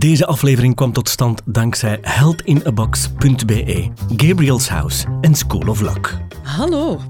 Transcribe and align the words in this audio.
Deze 0.00 0.26
aflevering 0.26 0.74
kwam 0.74 0.92
tot 0.92 1.08
stand 1.08 1.42
dankzij 1.44 1.98
heldinabox.be, 2.02 3.88
Gabriel's 4.16 4.68
House 4.68 5.06
en 5.20 5.34
School 5.34 5.68
of 5.68 5.80
Luck. 5.80 6.18
Hallo, 6.42 7.00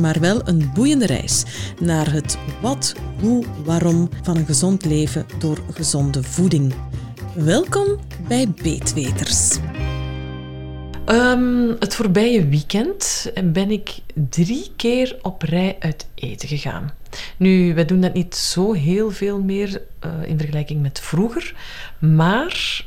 maar 0.00 0.20
wel 0.20 0.48
een 0.48 0.70
boeiende 0.74 1.06
reis 1.06 1.44
naar 1.80 2.12
het 2.12 2.38
wat, 2.60 2.94
hoe, 3.20 3.44
waarom 3.64 4.08
van 4.22 4.36
een 4.36 4.46
gezond 4.46 4.84
leven 4.84 5.26
door 5.38 5.58
gezonde 5.72 6.22
voeding. 6.22 6.74
Welkom 7.34 7.86
bij 8.28 8.48
Beetweters. 8.62 9.58
Ehm, 11.04 11.68
het 11.78 11.94
voorbije 11.94 12.48
weekend 12.48 13.32
ben 13.44 13.70
ik 13.70 13.98
drie 14.28 14.70
keer 14.76 15.18
op 15.22 15.42
rij 15.42 15.76
uit 15.78 16.06
eten 16.14 16.48
gegaan. 16.48 16.92
Nu, 17.36 17.74
wij 17.74 17.84
doen 17.84 18.00
dat 18.00 18.14
niet 18.14 18.34
zo 18.34 18.72
heel 18.72 19.10
veel 19.10 19.42
meer 19.42 19.82
uh, 20.04 20.28
in 20.28 20.38
vergelijking 20.38 20.82
met 20.82 21.00
vroeger, 21.00 21.54
maar 21.98 22.84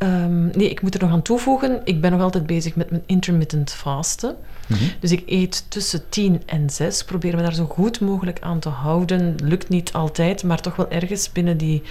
Ehm, 0.00 0.46
nee, 0.46 0.70
ik 0.70 0.82
moet 0.82 0.94
er 0.94 1.00
nog 1.00 1.10
aan 1.10 1.22
toevoegen. 1.22 1.80
Ik 1.84 2.00
ben 2.00 2.10
nog 2.10 2.20
altijd 2.20 2.46
bezig 2.46 2.76
met 2.76 2.90
mijn 2.90 3.02
intermittent 3.06 3.72
fasten. 3.72 4.36
Mhm. 4.66 4.84
Dus 5.00 5.12
ik 5.12 5.22
eet 5.26 5.64
tussen 5.68 6.08
10 6.08 6.42
en 6.46 6.70
6. 6.70 7.04
Probeer 7.04 7.36
me 7.36 7.42
daar 7.42 7.54
zo 7.54 7.64
goed 7.64 8.00
mogelijk 8.00 8.40
aan 8.40 8.58
te 8.58 8.68
houden. 8.68 9.34
Lukt 9.42 9.68
niet 9.68 9.92
altijd, 9.92 10.42
maar 10.42 10.60
toch 10.60 10.76
wel 10.76 10.90
ergens 10.90 11.32
binnen 11.32 11.56
die, 11.56 11.82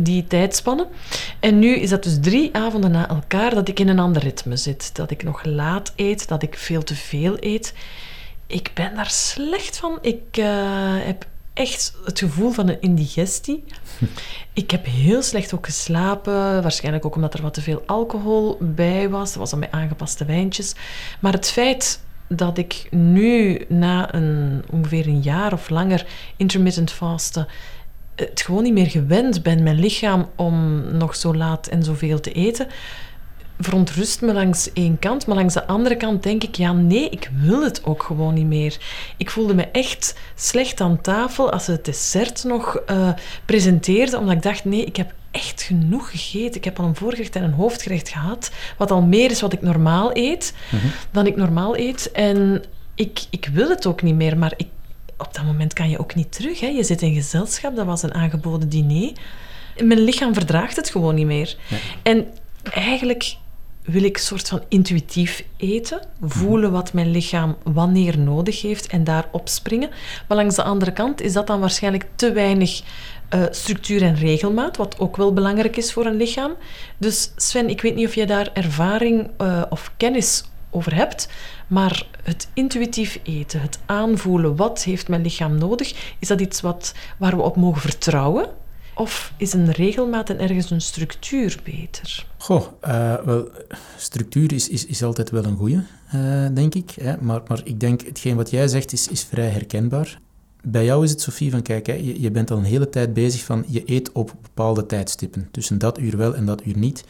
die 0.00 0.26
tijdspannen. 0.26 0.86
En 1.40 1.58
nu 1.58 1.74
is 1.74 1.90
dat 1.90 2.02
dus 2.02 2.18
drie 2.20 2.56
avonden 2.56 2.90
na 2.90 3.08
elkaar 3.08 3.54
dat 3.54 3.68
ik 3.68 3.80
in 3.80 3.88
een 3.88 3.98
ander 3.98 4.22
ritme 4.22 4.56
zit. 4.56 4.94
Dat 4.94 5.10
ik 5.10 5.22
nog 5.22 5.44
laat 5.44 5.92
eet, 5.96 6.28
dat 6.28 6.42
ik 6.42 6.56
veel 6.56 6.82
te 6.82 6.94
veel 6.94 7.36
eet. 7.40 7.74
Ik 8.46 8.70
ben 8.74 8.94
daar 8.94 9.10
slecht 9.10 9.76
van. 9.76 9.98
Ik 10.00 10.36
uh, 10.38 10.46
heb 11.04 11.26
echt 11.54 11.94
het 12.04 12.18
gevoel 12.18 12.50
van 12.50 12.68
een 12.68 12.80
indigestie. 12.80 13.64
Ik 14.52 14.70
heb 14.70 14.86
heel 14.86 15.22
slecht 15.22 15.54
ook 15.54 15.66
geslapen. 15.66 16.62
Waarschijnlijk 16.62 17.04
ook 17.04 17.14
omdat 17.14 17.34
er 17.34 17.42
wat 17.42 17.54
te 17.54 17.62
veel 17.62 17.82
alcohol 17.86 18.58
bij 18.60 19.08
was. 19.08 19.28
Dat 19.28 19.38
was 19.38 19.52
aan 19.52 19.58
mijn 19.58 19.72
aangepaste 19.72 20.24
wijntjes. 20.24 20.74
Maar 21.20 21.32
het 21.32 21.50
feit 21.50 22.00
dat 22.28 22.58
ik 22.58 22.86
nu 22.90 23.64
na 23.68 24.14
een, 24.14 24.64
ongeveer 24.70 25.06
een 25.06 25.20
jaar 25.20 25.52
of 25.52 25.68
langer 25.68 26.06
intermittent 26.36 26.92
vasten 26.92 27.48
het 28.14 28.40
gewoon 28.40 28.62
niet 28.62 28.72
meer 28.72 28.90
gewend 28.90 29.42
ben, 29.42 29.62
mijn 29.62 29.78
lichaam, 29.78 30.28
om 30.36 30.82
nog 30.96 31.16
zo 31.16 31.34
laat 31.34 31.66
en 31.66 31.82
zoveel 31.82 32.20
te 32.20 32.32
eten, 32.32 32.68
verontrust 33.64 34.20
me 34.20 34.32
langs 34.32 34.72
één 34.72 34.98
kant, 34.98 35.26
maar 35.26 35.36
langs 35.36 35.54
de 35.54 35.66
andere 35.66 35.96
kant 35.96 36.22
denk 36.22 36.42
ik, 36.42 36.54
ja 36.54 36.72
nee, 36.72 37.08
ik 37.08 37.30
wil 37.34 37.62
het 37.62 37.84
ook 37.84 38.02
gewoon 38.02 38.34
niet 38.34 38.46
meer. 38.46 38.78
Ik 39.16 39.30
voelde 39.30 39.54
me 39.54 39.62
echt 39.62 40.14
slecht 40.34 40.80
aan 40.80 41.00
tafel 41.00 41.52
als 41.52 41.64
ze 41.64 41.70
het 41.70 41.84
dessert 41.84 42.44
nog 42.44 42.82
uh, 42.90 43.08
presenteerden, 43.44 44.18
omdat 44.18 44.34
ik 44.34 44.42
dacht, 44.42 44.64
nee, 44.64 44.84
ik 44.84 44.96
heb 44.96 45.12
echt 45.30 45.62
genoeg 45.62 46.10
gegeten. 46.10 46.56
Ik 46.56 46.64
heb 46.64 46.78
al 46.78 46.84
een 46.84 46.96
voorgerecht 46.96 47.36
en 47.36 47.42
een 47.42 47.52
hoofdgerecht 47.52 48.08
gehad, 48.08 48.50
wat 48.76 48.90
al 48.90 49.02
meer 49.02 49.30
is 49.30 49.40
wat 49.40 49.52
ik 49.52 49.62
normaal 49.62 50.10
eet, 50.16 50.54
mhm. 50.70 50.86
dan 51.10 51.26
ik 51.26 51.36
normaal 51.36 51.76
eet. 51.76 52.10
En 52.12 52.62
ik, 52.94 53.20
ik 53.30 53.50
wil 53.52 53.68
het 53.68 53.86
ook 53.86 54.02
niet 54.02 54.14
meer, 54.14 54.38
maar 54.38 54.52
ik, 54.56 54.66
op 55.16 55.34
dat 55.34 55.44
moment 55.44 55.72
kan 55.72 55.90
je 55.90 55.98
ook 55.98 56.14
niet 56.14 56.32
terug. 56.32 56.60
Hè. 56.60 56.66
Je 56.66 56.84
zit 56.84 57.02
in 57.02 57.14
gezelschap, 57.14 57.76
dat 57.76 57.86
was 57.86 58.02
een 58.02 58.14
aangeboden 58.14 58.68
diner. 58.68 59.12
Mijn 59.76 60.00
lichaam 60.00 60.34
verdraagt 60.34 60.76
het 60.76 60.90
gewoon 60.90 61.14
niet 61.14 61.26
meer. 61.26 61.56
En 62.02 62.26
eigenlijk 62.62 63.36
wil 63.84 64.02
ik 64.02 64.18
soort 64.18 64.48
van 64.48 64.62
intuïtief 64.68 65.44
eten, 65.56 66.00
voelen 66.20 66.72
wat 66.72 66.92
mijn 66.92 67.10
lichaam 67.10 67.56
wanneer 67.62 68.18
nodig 68.18 68.62
heeft 68.62 68.86
en 68.86 69.04
daarop 69.04 69.48
springen. 69.48 69.90
Maar 70.28 70.36
langs 70.36 70.56
de 70.56 70.62
andere 70.62 70.92
kant 70.92 71.20
is 71.20 71.32
dat 71.32 71.46
dan 71.46 71.60
waarschijnlijk 71.60 72.06
te 72.14 72.32
weinig 72.32 72.82
uh, 73.34 73.44
structuur 73.50 74.02
en 74.02 74.14
regelmaat, 74.14 74.76
wat 74.76 74.98
ook 74.98 75.16
wel 75.16 75.32
belangrijk 75.32 75.76
is 75.76 75.92
voor 75.92 76.06
een 76.06 76.16
lichaam. 76.16 76.52
Dus 76.98 77.32
Sven, 77.36 77.68
ik 77.68 77.80
weet 77.80 77.94
niet 77.94 78.06
of 78.06 78.14
je 78.14 78.26
daar 78.26 78.50
ervaring 78.52 79.30
uh, 79.40 79.62
of 79.70 79.92
kennis 79.96 80.44
over 80.70 80.94
hebt, 80.94 81.28
maar 81.66 82.06
het 82.22 82.48
intuïtief 82.54 83.18
eten, 83.22 83.60
het 83.60 83.78
aanvoelen, 83.86 84.56
wat 84.56 84.82
heeft 84.82 85.08
mijn 85.08 85.22
lichaam 85.22 85.58
nodig, 85.58 86.14
is 86.18 86.28
dat 86.28 86.40
iets 86.40 86.60
wat, 86.60 86.94
waar 87.16 87.36
we 87.36 87.42
op 87.42 87.56
mogen 87.56 87.80
vertrouwen? 87.80 88.46
Of 88.94 89.32
is 89.36 89.52
een 89.52 89.70
regelmaat 89.70 90.30
en 90.30 90.38
ergens 90.38 90.70
een 90.70 90.80
structuur 90.80 91.60
beter? 91.64 92.26
Goh, 92.38 92.66
uh, 92.86 93.14
wel, 93.24 93.48
structuur 93.96 94.52
is, 94.52 94.68
is, 94.68 94.86
is 94.86 95.02
altijd 95.02 95.30
wel 95.30 95.44
een 95.44 95.56
goede, 95.56 95.82
uh, 96.14 96.46
denk 96.54 96.74
ik. 96.74 96.90
Hè? 96.90 97.14
Maar, 97.20 97.40
maar 97.48 97.60
ik 97.64 97.80
denk, 97.80 98.02
hetgeen 98.02 98.36
wat 98.36 98.50
jij 98.50 98.68
zegt 98.68 98.92
is, 98.92 99.08
is 99.08 99.24
vrij 99.24 99.48
herkenbaar. 99.48 100.20
Bij 100.62 100.84
jou 100.84 101.04
is 101.04 101.10
het, 101.10 101.20
Sofie, 101.20 101.50
van 101.50 101.62
kijk, 101.62 101.86
je, 101.86 102.20
je 102.20 102.30
bent 102.30 102.50
al 102.50 102.56
een 102.56 102.64
hele 102.64 102.88
tijd 102.88 103.14
bezig 103.14 103.44
van 103.44 103.64
je 103.68 103.82
eet 103.86 104.12
op 104.12 104.34
bepaalde 104.42 104.86
tijdstippen. 104.86 105.48
Tussen 105.50 105.78
dat 105.78 105.98
uur 105.98 106.16
wel 106.16 106.34
en 106.34 106.46
dat 106.46 106.66
uur 106.66 106.78
niet. 106.78 107.04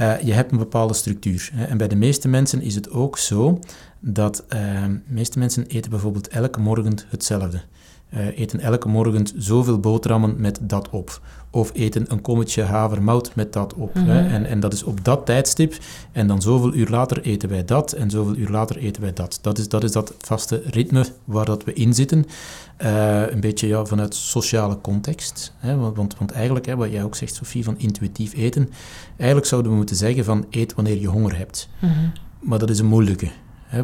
Uh, 0.00 0.20
je 0.20 0.32
hebt 0.32 0.52
een 0.52 0.58
bepaalde 0.58 0.94
structuur. 0.94 1.50
Hè? 1.52 1.64
En 1.64 1.76
bij 1.76 1.88
de 1.88 1.96
meeste 1.96 2.28
mensen 2.28 2.62
is 2.62 2.74
het 2.74 2.90
ook 2.90 3.18
zo 3.18 3.60
dat 4.00 4.44
de 4.48 5.00
meeste 5.06 5.38
mensen 5.38 5.66
eten 5.66 5.90
bijvoorbeeld 5.90 6.28
elke 6.28 6.60
morgen 6.60 6.98
hetzelfde 7.08 7.60
uh, 8.14 8.38
eten 8.38 8.60
elke 8.60 8.88
morgen 8.88 9.26
zoveel 9.36 9.78
boterhammen 9.78 10.34
met 10.38 10.58
dat 10.62 10.90
op. 10.90 11.20
Of 11.50 11.70
eten 11.74 12.04
een 12.08 12.20
kommetje 12.20 12.62
havermout 12.62 13.34
met 13.34 13.52
dat 13.52 13.74
op. 13.74 13.94
hè? 13.94 14.00
Mhm. 14.00 14.34
En, 14.34 14.46
en 14.46 14.60
dat 14.60 14.72
is 14.72 14.82
op 14.82 15.04
dat 15.04 15.26
tijdstip. 15.26 15.74
En 16.12 16.26
dan 16.26 16.42
zoveel 16.42 16.74
uur 16.74 16.88
later 16.88 17.22
eten 17.22 17.48
wij 17.48 17.64
dat. 17.64 17.92
En 17.92 18.10
zoveel 18.10 18.36
uur 18.36 18.48
later 18.48 18.76
eten 18.76 19.02
wij 19.02 19.12
dat. 19.12 19.38
Dat 19.42 19.58
is 19.58 19.68
dat, 19.68 19.84
is 19.84 19.92
dat 19.92 20.14
vaste 20.18 20.62
ritme 20.66 21.04
waar 21.24 21.44
dat 21.44 21.64
we 21.64 21.72
in 21.72 21.94
zitten. 21.94 22.24
Uh, 22.82 23.30
een 23.30 23.40
beetje 23.40 23.66
ja, 23.66 23.84
vanuit 23.84 24.14
sociale 24.14 24.80
context. 24.80 25.54
Hè? 25.58 25.76
Want, 25.76 25.96
want, 25.96 26.18
want 26.18 26.30
eigenlijk, 26.30 26.66
hè, 26.66 26.76
wat 26.76 26.90
jij 26.90 27.04
ook 27.04 27.16
zegt, 27.16 27.34
Sofie, 27.34 27.64
van 27.64 27.78
intuïtief 27.78 28.34
eten. 28.34 28.70
Eigenlijk 29.16 29.48
zouden 29.48 29.70
we 29.70 29.76
moeten 29.76 29.96
zeggen 29.96 30.24
van 30.24 30.46
eet 30.50 30.74
wanneer 30.74 31.00
je 31.00 31.08
honger 31.08 31.36
hebt. 31.36 31.68
Mhm. 31.78 31.92
Maar 32.40 32.58
dat 32.58 32.70
is 32.70 32.78
een 32.78 32.86
moeilijke 32.86 33.30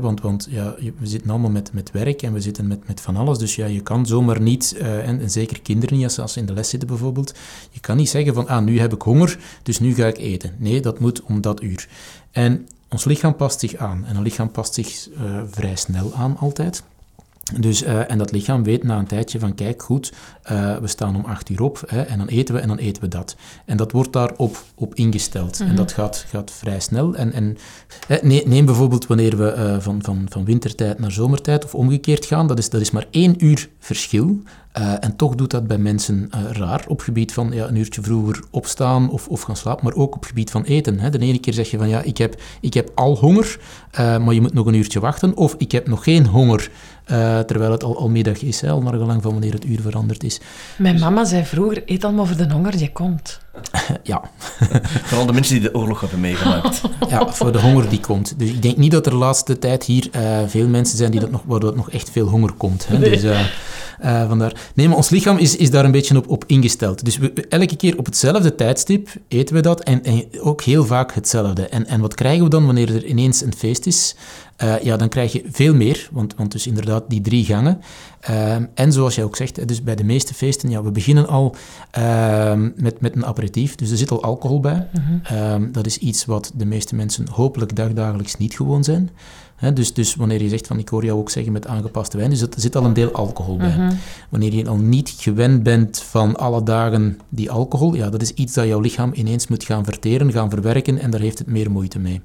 want 0.00 0.20
want 0.20 0.46
ja, 0.50 0.74
we 0.98 1.06
zitten 1.06 1.30
allemaal 1.30 1.50
met, 1.50 1.72
met 1.72 1.90
werk 1.90 2.22
en 2.22 2.32
we 2.32 2.40
zitten 2.40 2.66
met, 2.66 2.86
met 2.86 3.00
van 3.00 3.16
alles. 3.16 3.38
Dus 3.38 3.56
ja, 3.56 3.66
je 3.66 3.80
kan 3.80 4.06
zomaar 4.06 4.40
niet, 4.40 4.74
uh, 4.78 5.08
en, 5.08 5.30
zeker 5.30 5.60
kinderen 5.60 5.98
niet, 5.98 6.18
als, 6.18 6.32
ze 6.32 6.38
in 6.38 6.46
de 6.46 6.52
les 6.52 6.68
zitten 6.68 6.88
bijvoorbeeld, 6.88 7.34
je 7.70 7.80
kan 7.80 7.96
niet 7.96 8.08
zeggen 8.08 8.34
van, 8.34 8.48
ah, 8.48 8.64
nu 8.64 8.80
heb 8.80 8.92
ik 8.92 9.02
honger, 9.02 9.38
dus 9.62 9.80
nu 9.80 9.94
ga 9.94 10.06
ik 10.06 10.18
eten. 10.18 10.54
Nee, 10.58 10.80
dat 10.80 10.98
moet 10.98 11.22
om 11.22 11.40
dat 11.40 11.62
uur. 11.62 11.88
En 12.30 12.68
ons 12.88 13.04
lichaam 13.04 13.36
past 13.36 13.60
zich 13.60 13.76
aan. 13.76 14.04
En 14.04 14.16
een 14.16 14.22
lichaam 14.22 14.50
past 14.50 14.74
zich 14.74 15.08
uh, 15.10 15.40
vrij 15.46 15.76
snel 15.76 16.14
aan 16.14 16.36
altijd. 16.36 16.82
Dus, 17.60 17.82
uh, 17.82 18.10
en 18.10 18.18
dat 18.18 18.32
lichaam 18.32 18.62
weet 18.62 18.82
na 18.82 18.98
een 18.98 19.06
tijdje 19.06 19.38
van, 19.38 19.54
kijk 19.54 19.82
goed, 19.82 20.12
uh, 20.52 20.76
we 20.76 20.86
staan 20.86 21.16
om 21.16 21.24
acht 21.24 21.48
uur 21.48 21.62
op 21.62 21.82
hè, 21.86 22.02
en 22.02 22.18
dan 22.18 22.26
eten 22.26 22.54
we 22.54 22.60
en 22.60 22.68
dan 22.68 22.78
eten 22.78 23.02
we 23.02 23.08
dat. 23.08 23.36
En 23.64 23.76
dat 23.76 23.92
wordt 23.92 24.12
daarop 24.12 24.64
op 24.74 24.94
ingesteld. 24.94 25.60
En 25.60 25.66
mhm. 25.66 25.76
dat 25.76 25.92
gaat, 25.92 26.24
gaat 26.28 26.50
vrij 26.50 26.80
snel. 26.80 27.14
En, 27.14 27.32
en 27.32 27.56
neem 28.44 28.64
bijvoorbeeld 28.64 29.06
wanneer 29.06 29.36
we 29.36 29.54
uh, 29.56 29.80
van, 29.80 30.02
van, 30.02 30.26
van 30.28 30.44
wintertijd 30.44 30.98
naar 30.98 31.12
zomertijd 31.12 31.64
of 31.64 31.74
omgekeerd 31.74 32.24
gaan, 32.24 32.46
dat 32.46 32.58
is, 32.58 32.70
dat 32.70 32.80
is 32.80 32.90
maar 32.90 33.06
één 33.10 33.44
uur 33.44 33.68
verschil. 33.78 34.42
En 34.72 35.16
toch 35.16 35.34
doet 35.34 35.50
dat 35.50 35.66
bij 35.66 35.78
mensen 35.78 36.30
raar 36.50 36.84
op 36.88 37.00
gebied 37.00 37.32
van 37.32 37.52
ja, 37.52 37.68
een 37.68 37.76
uurtje 37.76 38.02
vroeger 38.02 38.42
opstaan 38.50 39.10
of, 39.10 39.28
of 39.28 39.42
gaan 39.42 39.56
slapen, 39.56 39.84
maar 39.84 39.94
ook 39.94 40.14
op 40.14 40.24
gebied 40.24 40.50
van 40.50 40.64
eten. 40.64 40.98
Hè. 40.98 41.10
De 41.10 41.18
ene 41.18 41.38
keer 41.38 41.52
zeg 41.52 41.70
je 41.70 41.78
van 41.78 41.88
ja, 41.88 42.02
ik 42.02 42.18
heb, 42.18 42.40
ik 42.60 42.74
heb 42.74 42.90
al 42.94 43.16
honger, 43.16 43.58
maar 43.96 44.34
je 44.34 44.40
moet 44.40 44.54
nog 44.54 44.66
een 44.66 44.74
uurtje 44.74 45.00
wachten. 45.00 45.36
Of 45.36 45.54
ik 45.58 45.72
heb 45.72 45.88
nog 45.88 46.04
geen 46.04 46.26
honger, 46.26 46.70
terwijl 47.46 47.70
het 47.70 47.84
al, 47.84 47.98
al 47.98 48.08
middag 48.08 48.42
is, 48.42 48.60
hè, 48.60 48.70
al 48.70 48.82
naar 48.82 48.92
gelang 48.92 49.22
van 49.22 49.32
wanneer 49.32 49.52
het 49.52 49.64
uur 49.64 49.80
veranderd 49.80 50.24
is. 50.24 50.40
Mijn 50.76 50.98
mama 50.98 51.24
zei 51.24 51.44
vroeger, 51.44 51.82
eet 51.86 52.04
allemaal 52.04 52.26
voor 52.26 52.36
de 52.36 52.52
honger 52.52 52.76
die 52.76 52.92
komt. 52.92 53.40
ja. 54.02 54.22
Vooral 55.08 55.26
de 55.26 55.32
mensen 55.32 55.60
die 55.60 55.70
de 55.70 55.74
oorlog 55.74 56.00
hebben 56.00 56.20
meegemaakt. 56.20 56.80
ja, 57.08 57.32
voor 57.32 57.52
de 57.52 57.60
honger 57.60 57.88
die 57.88 58.00
komt. 58.00 58.38
Dus 58.38 58.48
ik 58.48 58.62
denk 58.62 58.76
niet 58.76 58.92
dat 58.92 59.06
er 59.06 59.12
de 59.12 59.18
laatste 59.18 59.58
tijd 59.58 59.84
hier 59.84 60.10
veel 60.46 60.68
mensen 60.68 60.96
zijn 60.96 61.10
die 61.10 61.20
dat 61.20 61.30
nog, 61.30 61.42
waar 61.46 61.60
dat 61.60 61.76
nog 61.76 61.90
echt 61.90 62.10
veel 62.10 62.26
honger 62.26 62.52
komt. 62.52 62.86
Hè. 62.88 62.98
Dus, 62.98 63.24
uh, 63.24 63.40
vandaar. 64.02 64.70
Nee, 64.74 64.88
maar 64.88 64.96
ons 64.96 65.10
lichaam 65.10 65.36
is, 65.38 65.56
is 65.56 65.70
daar 65.70 65.84
een 65.84 65.90
beetje 65.90 66.16
op, 66.16 66.28
op 66.28 66.44
ingesteld. 66.46 67.04
Dus 67.04 67.16
we, 67.16 67.46
elke 67.48 67.76
keer 67.76 67.98
op 67.98 68.06
hetzelfde 68.06 68.54
tijdstip 68.54 69.08
eten 69.28 69.54
we 69.54 69.60
dat 69.60 69.80
en, 69.82 70.04
en 70.04 70.24
ook 70.40 70.62
heel 70.62 70.84
vaak 70.84 71.12
hetzelfde. 71.14 71.66
En, 71.66 71.86
en 71.86 72.00
wat 72.00 72.14
krijgen 72.14 72.44
we 72.44 72.50
dan 72.50 72.66
wanneer 72.66 72.94
er 72.94 73.04
ineens 73.04 73.42
een 73.42 73.54
feest 73.56 73.86
is? 73.86 74.14
uh, 74.62 74.82
ja, 74.82 74.96
dan 74.96 75.08
krijg 75.08 75.32
je 75.32 75.42
veel 75.50 75.74
meer, 75.74 76.08
want, 76.12 76.34
want 76.36 76.52
dus 76.52 76.66
inderdaad 76.66 77.04
die 77.08 77.20
drie 77.20 77.44
gangen. 77.44 77.80
Ehm, 78.20 78.64
en 78.74 78.92
zoals 78.92 79.14
jij 79.14 79.24
ook 79.24 79.36
zegt, 79.36 79.68
dus 79.68 79.82
bij 79.82 79.94
de 79.94 80.04
meeste 80.04 80.34
feesten, 80.34 80.70
ja, 80.70 80.82
we 80.82 80.90
beginnen 80.90 81.28
al 81.28 81.54
ehm, 81.90 82.70
met, 82.76 83.00
met 83.00 83.16
een 83.16 83.26
aperitief, 83.26 83.74
dus 83.74 83.90
er 83.90 83.96
zit 83.96 84.10
al 84.10 84.22
alcohol 84.22 84.60
bij. 84.60 84.88
Mhm. 84.92 85.72
dat 85.72 85.86
is 85.86 85.98
iets 85.98 86.24
wat 86.24 86.52
de 86.54 86.64
meeste 86.64 86.94
mensen 86.94 87.28
hopelijk 87.28 87.76
dagdagelijks 87.76 88.36
niet 88.36 88.54
gewoon 88.54 88.84
zijn 88.84 89.10
dus, 89.70 89.94
dus 89.94 90.14
wanneer 90.14 90.42
je 90.42 90.48
zegt 90.48 90.66
van 90.66 90.78
ik 90.78 90.88
hoor 90.88 91.04
jou 91.04 91.18
ook 91.18 91.30
zeggen 91.30 91.52
met 91.52 91.66
aangepaste 91.66 92.16
wijn, 92.16 92.30
dus 92.30 92.40
er 92.40 92.48
zit 92.56 92.76
al 92.76 92.84
een 92.84 92.92
deel 92.92 93.12
alcohol 93.12 93.56
bij. 93.56 93.68
Mhm. 93.68 93.92
Wanneer 94.28 94.54
je 94.54 94.68
al 94.68 94.76
niet 94.76 95.14
gewend 95.18 95.62
bent 95.62 95.98
van 95.98 96.36
alle 96.36 96.62
dagen 96.62 97.18
die 97.28 97.50
alcohol, 97.50 97.94
ja, 97.94 98.10
dat 98.10 98.22
is 98.22 98.32
iets 98.32 98.54
dat 98.54 98.66
jouw 98.66 98.80
lichaam 98.80 99.10
ineens 99.14 99.46
moet 99.46 99.64
gaan 99.64 99.84
verteren, 99.84 100.32
gaan 100.32 100.50
verwerken 100.50 100.98
en 100.98 101.10
daar 101.10 101.20
heeft 101.20 101.38
het 101.38 101.46
meer 101.46 101.70
moeite 101.70 101.98
mee. 101.98 102.20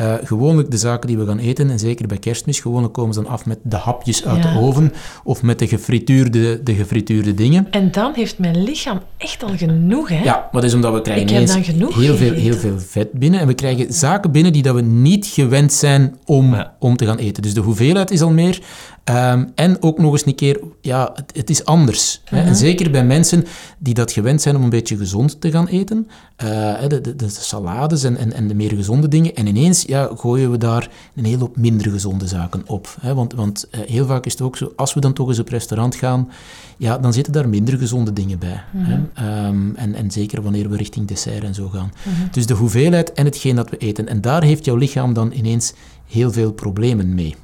Uh, 0.00 0.14
gewoonlijk 0.24 0.70
de 0.70 0.76
zaken 0.76 1.06
die 1.06 1.18
we 1.18 1.26
gaan 1.26 1.38
eten, 1.38 1.70
en 1.70 1.78
zeker 1.78 2.06
bij 2.06 2.18
kerstmis, 2.18 2.60
gewoonlijk 2.60 2.92
komen 2.92 3.14
ze 3.14 3.22
dan 3.22 3.32
af 3.32 3.46
met 3.46 3.58
de 3.62 3.76
hapjes 3.76 4.24
uit 4.26 4.42
de 4.42 4.58
oven 4.58 4.92
of 5.24 5.42
met 5.42 5.58
de 5.58 5.68
gefrituurde, 5.68 6.62
de 6.62 6.74
gefrituurde 6.74 7.34
dingen. 7.34 7.66
En 7.70 7.90
dan 7.90 8.12
heeft 8.14 8.38
mijn 8.38 8.62
lichaam 8.62 9.00
echt 9.16 9.42
al 9.42 9.56
genoeg, 9.56 10.08
hè? 10.08 10.22
Ja, 10.22 10.34
maar 10.34 10.60
dat 10.60 10.64
is 10.64 10.74
omdat 10.74 10.92
we 10.92 11.02
krijgen 11.02 11.28
ineens 11.28 11.54
heel 11.54 12.16
veel, 12.16 12.32
heel 12.32 12.54
veel 12.54 12.78
vet 12.78 13.12
binnen 13.12 13.40
en 13.40 13.46
we 13.46 13.54
krijgen 13.54 13.92
zaken 13.92 14.30
binnen 14.30 14.52
die 14.52 14.62
dat 14.62 14.74
we 14.74 14.80
niet 14.80 15.26
gewend 15.26 15.72
zijn 15.72 16.16
om, 16.24 16.66
om 16.78 16.96
te 16.96 17.06
gaan 17.06 17.18
eten. 17.18 17.42
Dus 17.42 17.54
de 17.54 17.60
hoeveelheid 17.60 18.10
is 18.10 18.20
al 18.20 18.30
meer. 18.30 18.60
Ehm, 19.06 19.44
en 19.54 19.82
ook 19.82 19.98
nog 19.98 20.12
eens 20.12 20.26
een 20.26 20.34
keer, 20.34 20.60
ja, 20.80 21.10
het, 21.14 21.32
het 21.36 21.50
is 21.50 21.64
anders. 21.64 22.20
hè? 22.24 22.38
En 22.38 22.44
mhm. 22.44 22.54
zeker 22.54 22.90
bij 22.90 23.04
mensen 23.04 23.44
die 23.78 23.94
dat 23.94 24.12
gewend 24.12 24.42
zijn 24.42 24.56
om 24.56 24.62
een 24.62 24.70
beetje 24.70 24.96
gezond 24.96 25.40
te 25.40 25.50
gaan 25.50 25.66
eten, 25.66 26.08
uh, 26.44 26.88
de, 26.88 27.00
de, 27.00 27.16
de, 27.16 27.28
salades 27.28 28.04
en, 28.04 28.16
en, 28.16 28.32
en, 28.32 28.48
de 28.48 28.54
meer 28.54 28.70
gezonde 28.70 29.08
dingen, 29.08 29.34
en 29.34 29.46
ineens 29.46 29.82
ja, 29.82 30.10
gooien 30.16 30.50
we 30.50 30.58
daar 30.58 30.90
een 31.14 31.24
hele 31.24 31.38
hoop 31.38 31.56
minder 31.56 31.90
gezonde 31.90 32.26
zaken 32.26 32.62
op. 32.66 32.96
Hè? 33.00 33.14
Want, 33.14 33.34
want 33.34 33.68
uh, 33.70 33.80
heel 33.80 34.06
vaak 34.06 34.26
is 34.26 34.32
het 34.32 34.40
ook 34.42 34.56
zo, 34.56 34.72
als 34.76 34.94
we 34.94 35.00
dan 35.00 35.12
toch 35.12 35.28
eens 35.28 35.38
op 35.38 35.48
restaurant 35.48 35.94
gaan, 35.94 36.30
ja, 36.76 36.98
dan 36.98 37.12
zitten 37.12 37.32
daar 37.32 37.48
minder 37.48 37.78
gezonde 37.78 38.12
dingen 38.12 38.38
bij. 38.38 38.62
hè? 38.76 38.96
Mhm. 38.96 39.06
Ehm, 39.14 39.74
en, 39.74 39.94
en 39.94 40.10
zeker 40.10 40.42
wanneer 40.42 40.70
we 40.70 40.76
richting 40.76 41.06
dessert 41.06 41.44
en 41.44 41.54
zo 41.54 41.68
gaan. 41.68 41.92
Mhm. 42.02 42.30
Dus 42.30 42.46
de 42.46 42.54
hoeveelheid 42.54 43.12
en 43.12 43.24
hetgeen 43.24 43.56
dat 43.56 43.70
we 43.70 43.76
eten. 43.76 44.08
En 44.08 44.20
daar 44.20 44.42
heeft 44.42 44.64
jouw 44.64 44.76
lichaam 44.76 45.12
dan 45.12 45.32
ineens 45.32 45.72
heel 46.06 46.32
veel 46.32 46.52
problemen 46.52 47.14
mee. 47.14 47.34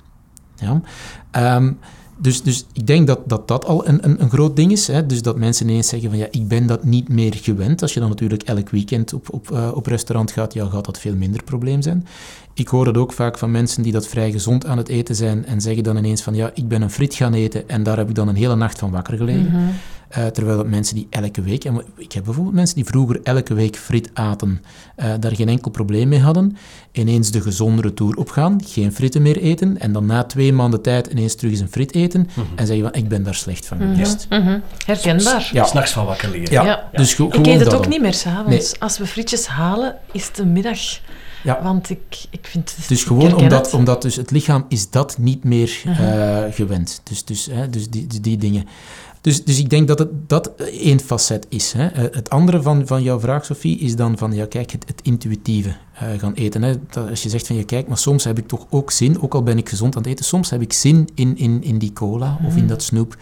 Ja? 0.62 1.56
Um, 1.56 1.78
dus, 2.16 2.42
dus 2.42 2.66
ik 2.72 2.86
denk 2.86 3.06
dat 3.06 3.20
dat, 3.26 3.48
dat 3.48 3.64
al 3.64 3.88
een, 3.88 4.04
een, 4.04 4.22
een 4.22 4.30
groot 4.30 4.56
ding 4.56 4.72
is. 4.72 4.86
Hè? 4.86 5.06
Dus 5.06 5.22
dat 5.22 5.36
mensen 5.36 5.68
ineens 5.68 5.88
zeggen 5.88 6.08
van 6.10 6.18
ja, 6.18 6.26
ik 6.30 6.48
ben 6.48 6.66
dat 6.66 6.84
niet 6.84 7.08
meer 7.08 7.34
gewend. 7.34 7.82
Als 7.82 7.94
je 7.94 8.00
dan 8.00 8.08
natuurlijk 8.08 8.42
elk 8.42 8.68
weekend 8.68 9.12
op, 9.12 9.32
op, 9.32 9.50
uh, 9.50 9.70
op 9.74 9.86
restaurant 9.86 10.30
gaat, 10.30 10.54
ja, 10.54 10.66
gaat 10.66 10.84
dat 10.84 10.98
veel 10.98 11.14
minder 11.14 11.42
probleem 11.42 11.82
zijn. 11.82 12.06
Ik 12.54 12.68
hoor 12.68 12.86
het 12.86 12.96
ook 12.96 13.12
vaak 13.12 13.38
van 13.38 13.50
mensen 13.50 13.82
die 13.82 13.92
dat 13.92 14.06
vrij 14.06 14.32
gezond 14.32 14.66
aan 14.66 14.78
het 14.78 14.88
eten 14.88 15.14
zijn 15.14 15.46
en 15.46 15.60
zeggen 15.60 15.82
dan 15.82 15.96
ineens 15.96 16.22
van 16.22 16.34
ja, 16.34 16.50
ik 16.54 16.68
ben 16.68 16.82
een 16.82 16.90
friet 16.90 17.14
gaan 17.14 17.34
eten 17.34 17.68
en 17.68 17.82
daar 17.82 17.96
heb 17.96 18.08
ik 18.08 18.14
dan 18.14 18.28
een 18.28 18.36
hele 18.36 18.56
nacht 18.56 18.78
van 18.78 18.90
wakker 18.90 19.16
gelegen. 19.16 19.50
Mm 19.52 19.70
uh, 20.18 20.26
terwijl 20.26 20.56
dat 20.56 20.66
mensen 20.66 20.94
die 20.94 21.06
elke 21.10 21.42
week, 21.42 21.64
en 21.64 21.84
ik 21.96 22.12
heb 22.12 22.24
bijvoorbeeld 22.24 22.54
mensen 22.54 22.76
die 22.76 22.84
vroeger 22.84 23.20
elke 23.22 23.54
week 23.54 23.76
friet 23.76 24.10
aten, 24.14 24.62
uh, 24.96 25.12
daar 25.20 25.34
geen 25.34 25.48
enkel 25.48 25.70
probleem 25.70 26.08
mee 26.08 26.20
hadden, 26.20 26.56
ineens 26.92 27.30
de 27.30 27.40
gezondere 27.40 27.94
tour 27.94 28.16
opgaan, 28.16 28.60
geen 28.64 28.92
fritten 28.92 29.22
meer 29.22 29.36
eten, 29.36 29.80
en 29.80 29.92
dan 29.92 30.06
na 30.06 30.24
twee 30.24 30.52
maanden 30.52 30.82
tijd 30.82 31.06
ineens 31.06 31.34
terug 31.34 31.52
eens 31.52 31.60
een 31.60 31.70
frit 31.70 31.94
eten, 31.94 32.20
mm 32.34 32.50
en 32.54 32.66
zeggen 32.66 32.84
van, 32.84 33.02
ik 33.02 33.08
ben 33.08 33.22
daar 33.22 33.34
slecht 33.34 33.66
van 33.66 33.78
mhm. 33.78 33.90
geweest. 33.90 34.26
Mm 34.30 34.42
-hmm. 34.42 34.62
Herkenbaar. 34.86 35.50
Ja. 35.52 35.64
S'nachts 35.64 35.92
van 35.92 36.06
wakker 36.06 36.30
liggen. 36.30 36.52
Ja. 36.52 36.64
ja. 36.64 36.88
Dus 36.92 37.16
ik 37.18 37.46
eet 37.46 37.60
het 37.60 37.74
ook 37.74 37.88
niet 37.88 38.00
meer 38.00 38.14
s'avonds. 38.14 38.80
Als 38.80 38.98
we 38.98 39.06
frietjes 39.06 39.46
halen, 39.46 39.96
is 40.12 40.26
het 40.26 40.38
een 40.38 40.52
middag. 40.52 40.78
Ja. 41.42 41.62
Want 41.62 41.90
ik, 41.90 42.24
ik 42.30 42.46
vind 42.46 42.74
het... 42.76 42.88
Dus 42.88 43.04
gewoon 43.04 43.34
omdat, 43.34 43.64
het. 43.64 43.74
omdat 43.74 44.02
dus 44.02 44.16
het 44.16 44.30
lichaam 44.30 44.64
is 44.68 44.90
dat 44.90 45.18
niet 45.18 45.44
meer 45.44 45.82
uh, 45.86 46.42
gewend. 46.50 47.00
Dus, 47.04 47.24
dus, 47.24 47.48
hè, 47.50 47.70
dus 47.70 47.88
die, 47.88 48.06
dus 48.06 48.20
die 48.20 48.36
dingen. 48.36 48.66
Dus, 49.22 49.44
dus 49.44 49.58
ik 49.58 49.70
denk 49.70 49.88
dat 49.88 49.98
het, 49.98 50.28
dat 50.28 50.52
één 50.56 51.00
facet 51.00 51.46
is. 51.48 51.72
Hè. 51.72 51.86
Eh, 51.86 52.02
het 52.10 52.30
andere 52.30 52.62
van, 52.62 52.86
van 52.86 53.02
jouw 53.02 53.20
vraag, 53.20 53.44
Sophie, 53.44 53.78
is 53.78 53.96
dan 53.96 54.18
van, 54.18 54.32
ja, 54.32 54.46
kijk, 54.46 54.70
het, 54.70 54.84
het 54.86 55.00
intuïtieve 55.02 55.68
uh, 55.68 56.18
gaan 56.18 56.34
eten. 56.34 56.62
Hè. 56.62 56.74
Dat 56.90 57.08
als 57.08 57.22
je 57.22 57.28
zegt 57.28 57.46
van, 57.46 57.56
ja, 57.56 57.64
kijk, 57.64 57.88
maar 57.88 57.98
soms 57.98 58.24
heb 58.24 58.38
ik 58.38 58.48
toch 58.48 58.66
ook 58.70 58.90
zin, 58.90 59.22
ook 59.22 59.34
al 59.34 59.42
ben 59.42 59.58
ik 59.58 59.68
gezond 59.68 59.96
aan 59.96 60.02
het 60.02 60.10
eten, 60.10 60.24
soms 60.24 60.50
heb 60.50 60.60
ik 60.60 60.72
zin 60.72 61.08
in, 61.14 61.36
in, 61.36 61.62
in 61.62 61.78
die 61.78 61.92
cola 61.92 62.38
of 62.46 62.52
in 62.52 62.58
mhm. 62.58 62.66
dat 62.66 62.82
snoep. 62.82 63.16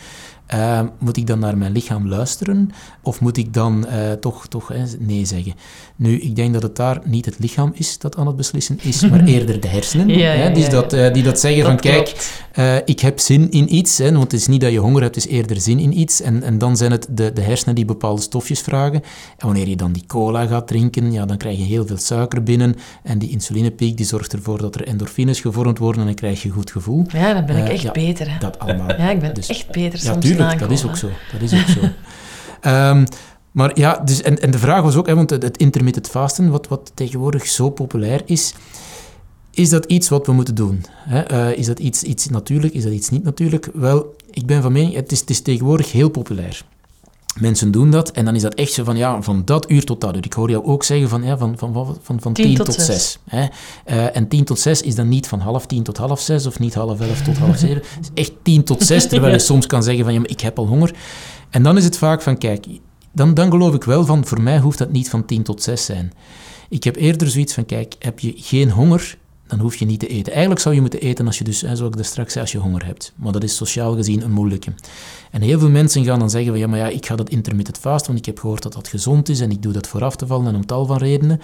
Uh, 0.54 0.80
moet 0.98 1.16
ik 1.16 1.26
dan 1.26 1.38
naar 1.38 1.58
mijn 1.58 1.72
lichaam 1.72 2.08
luisteren 2.08 2.70
of 3.02 3.20
moet 3.20 3.36
ik 3.36 3.54
dan 3.54 3.86
uh, 3.88 4.12
toch, 4.12 4.46
toch 4.46 4.72
nee 4.98 5.24
zeggen? 5.24 5.52
Nu, 5.96 6.20
ik 6.20 6.36
denk 6.36 6.52
dat 6.52 6.62
het 6.62 6.76
daar 6.76 7.00
niet 7.04 7.24
het 7.24 7.38
lichaam 7.38 7.72
is 7.74 7.98
dat 7.98 8.16
aan 8.16 8.26
het 8.26 8.36
beslissen 8.36 8.78
is, 8.82 9.08
maar 9.08 9.24
eerder 9.34 9.60
de 9.60 9.68
hersenen. 9.68 10.08
ja, 10.08 10.30
hè, 10.30 10.44
ja, 10.44 10.50
die, 10.50 10.68
dat, 10.68 10.92
uh, 10.92 11.12
die 11.12 11.22
dat 11.22 11.40
zeggen 11.40 11.62
dat 11.62 11.70
van 11.70 11.80
kijk, 11.80 12.82
ik 12.84 13.00
heb 13.00 13.18
zin 13.18 13.50
in 13.50 13.74
iets. 13.74 13.98
Hè, 13.98 14.12
want 14.12 14.22
het 14.22 14.40
is 14.40 14.46
niet 14.46 14.60
dat 14.60 14.72
je 14.72 14.78
honger 14.78 15.02
hebt, 15.02 15.14
het 15.14 15.24
is 15.24 15.30
eerder 15.30 15.60
zin 15.60 15.78
in 15.78 15.98
iets. 15.98 16.20
En, 16.20 16.42
en 16.42 16.58
dan 16.58 16.76
zijn 16.76 16.90
het 16.90 17.06
de, 17.10 17.32
de 17.32 17.40
hersenen 17.40 17.74
die 17.74 17.84
bepaalde 17.84 18.22
stofjes 18.22 18.60
vragen. 18.60 19.02
En 19.36 19.46
wanneer 19.46 19.68
je 19.68 19.76
dan 19.76 19.92
die 19.92 20.06
cola 20.06 20.46
gaat 20.46 20.66
drinken, 20.66 21.12
ja, 21.12 21.26
dan 21.26 21.36
krijg 21.36 21.58
je 21.58 21.64
heel 21.64 21.86
veel 21.86 21.98
suiker 21.98 22.42
binnen. 22.42 22.76
En 23.02 23.18
die 23.18 23.30
insulinepiek 23.30 23.96
die 23.96 24.06
zorgt 24.06 24.32
ervoor 24.32 24.58
dat 24.58 24.74
er 24.74 24.86
endorfines 24.86 25.40
gevormd 25.40 25.78
worden 25.78 26.00
en 26.00 26.06
dan 26.06 26.16
krijg 26.16 26.42
je 26.42 26.48
een 26.48 26.54
goed 26.54 26.70
gevoel. 26.70 27.04
Ja, 27.12 27.34
dan 27.34 27.46
ben 27.46 27.56
ik 27.56 27.68
echt 27.68 27.92
beter. 27.92 28.30
Hè? 28.30 28.38
Dat 28.38 28.58
allemaal. 28.58 28.88
Ja, 28.88 29.10
ik 29.10 29.20
ben 29.20 29.34
dus, 29.34 29.48
echt 29.48 29.70
beter 29.70 29.98
soms 29.98 30.38
dat 30.58 30.70
is 30.70 30.84
ook 30.84 30.96
zo. 30.96 31.10
Dat 31.32 31.40
is 31.40 31.52
ook 31.52 31.66
zo. 31.68 31.80
um, 32.70 33.04
maar 33.58 33.78
ja, 33.78 33.98
dus, 34.04 34.22
en, 34.22 34.40
en 34.40 34.50
de 34.50 34.58
vraag 34.58 34.82
was 34.82 34.96
ook, 34.96 35.06
hè, 35.06 35.14
want 35.14 35.30
het, 35.30 35.42
het 35.42 35.56
intermittent 35.56 36.08
fasten, 36.08 36.50
wat, 36.50 36.68
wat 36.68 36.92
tegenwoordig 36.94 37.46
zo 37.46 37.70
populair 37.70 38.22
is, 38.24 38.54
is 39.50 39.68
dat 39.68 39.84
iets 39.84 40.08
wat 40.08 40.26
we 40.26 40.32
moeten 40.32 40.54
doen? 40.54 40.84
Hè? 40.94 41.32
Uh, 41.32 41.58
is 41.58 41.66
dat 41.66 41.78
iets, 41.78 42.02
iets 42.02 42.28
natuurlijk? 42.28 42.74
Is 42.74 42.82
dat 42.82 42.92
iets 42.92 43.08
niet 43.08 43.22
natuurlijk? 43.22 43.68
Wel, 43.74 44.16
ik 44.30 44.46
ben 44.46 44.62
van 44.62 44.72
mening, 44.72 44.94
het 44.94 45.12
is, 45.12 45.20
het 45.20 45.30
is 45.30 45.40
tegenwoordig 45.40 45.92
heel 45.92 46.08
populair. 46.08 46.64
Mensen 47.40 47.70
doen 47.70 47.90
dat 47.90 48.10
en 48.10 48.24
dan 48.24 48.34
is 48.34 48.42
dat 48.42 48.54
echt 48.54 48.72
zo 48.72 48.84
van, 48.84 48.96
ja, 48.96 49.22
van 49.22 49.42
dat 49.44 49.70
uur 49.70 49.84
tot 49.84 50.00
dat 50.00 50.16
uur. 50.16 50.24
Ik 50.24 50.32
hoor 50.32 50.50
jou 50.50 50.64
ook 50.64 50.82
zeggen 50.82 51.08
van, 51.08 51.22
ja, 51.22 51.38
van, 51.38 51.58
van, 51.58 51.72
van, 51.72 51.98
van, 52.02 52.20
van 52.20 52.32
10 52.32 52.54
tot 52.54 52.74
6. 52.74 53.18
Hè? 53.24 53.46
Uh, 53.86 54.16
en 54.16 54.28
10 54.28 54.44
tot 54.44 54.58
6 54.58 54.82
is 54.82 54.94
dan 54.94 55.08
niet 55.08 55.28
van 55.28 55.40
half 55.40 55.66
10 55.66 55.82
tot 55.82 55.96
half 55.96 56.20
6 56.20 56.46
of 56.46 56.58
niet 56.58 56.74
half 56.74 57.00
11 57.00 57.22
tot 57.22 57.38
half 57.38 57.56
7. 57.56 57.76
Het 57.76 58.10
is 58.14 58.22
echt 58.22 58.32
10 58.42 58.64
tot 58.64 58.82
6, 58.82 59.06
terwijl 59.06 59.32
je 59.32 59.38
soms 59.50 59.66
kan 59.66 59.82
zeggen 59.82 60.04
van, 60.04 60.12
ja, 60.12 60.20
maar 60.20 60.30
ik 60.30 60.40
heb 60.40 60.58
al 60.58 60.66
honger. 60.66 60.94
En 61.50 61.62
dan 61.62 61.76
is 61.76 61.84
het 61.84 61.98
vaak 61.98 62.22
van, 62.22 62.38
kijk, 62.38 62.66
dan, 63.12 63.34
dan 63.34 63.50
geloof 63.50 63.74
ik 63.74 63.84
wel 63.84 64.04
van, 64.04 64.26
voor 64.26 64.40
mij 64.40 64.58
hoeft 64.58 64.78
dat 64.78 64.92
niet 64.92 65.10
van 65.10 65.24
10 65.24 65.42
tot 65.42 65.62
6 65.62 65.84
zijn. 65.84 66.12
Ik 66.68 66.84
heb 66.84 66.96
eerder 66.96 67.30
zoiets 67.30 67.54
van, 67.54 67.66
kijk, 67.66 67.94
heb 67.98 68.18
je 68.18 68.32
geen 68.36 68.70
honger, 68.70 69.18
dan 69.50 69.58
hoef 69.58 69.76
je 69.76 69.84
niet 69.84 70.00
te 70.00 70.06
eten. 70.06 70.32
Eigenlijk 70.32 70.60
zou 70.60 70.74
je 70.74 70.80
moeten 70.80 71.00
eten 71.00 71.26
als 71.26 71.38
je 71.38 71.44
dus, 71.44 71.58
zoals 71.58 71.80
ik 71.80 71.96
daar 71.96 72.04
straks 72.04 72.32
zei, 72.32 72.44
als 72.44 72.52
je 72.52 72.58
honger 72.58 72.86
hebt. 72.86 73.12
Maar 73.16 73.32
dat 73.32 73.42
is 73.42 73.56
sociaal 73.56 73.94
gezien 73.94 74.22
een 74.22 74.30
moeilijke. 74.30 74.72
En 75.30 75.42
heel 75.42 75.58
veel 75.58 75.70
mensen 75.70 76.04
gaan 76.04 76.18
dan 76.18 76.30
zeggen 76.30 76.50
van, 76.50 76.60
ja, 76.60 76.66
maar 76.66 76.78
ja, 76.78 76.88
ik 76.88 77.06
ga 77.06 77.16
dat 77.16 77.30
intermittent 77.30 77.78
fast, 77.78 78.06
want 78.06 78.18
ik 78.18 78.24
heb 78.24 78.38
gehoord 78.38 78.62
dat 78.62 78.72
dat 78.72 78.88
gezond 78.88 79.28
is 79.28 79.40
en 79.40 79.50
ik 79.50 79.62
doe 79.62 79.72
dat 79.72 79.88
voor 79.88 80.04
af 80.04 80.16
te 80.16 80.26
vallen 80.26 80.46
en 80.46 80.54
om 80.54 80.66
tal 80.66 80.86
van 80.86 80.96
redenen. 80.96 81.40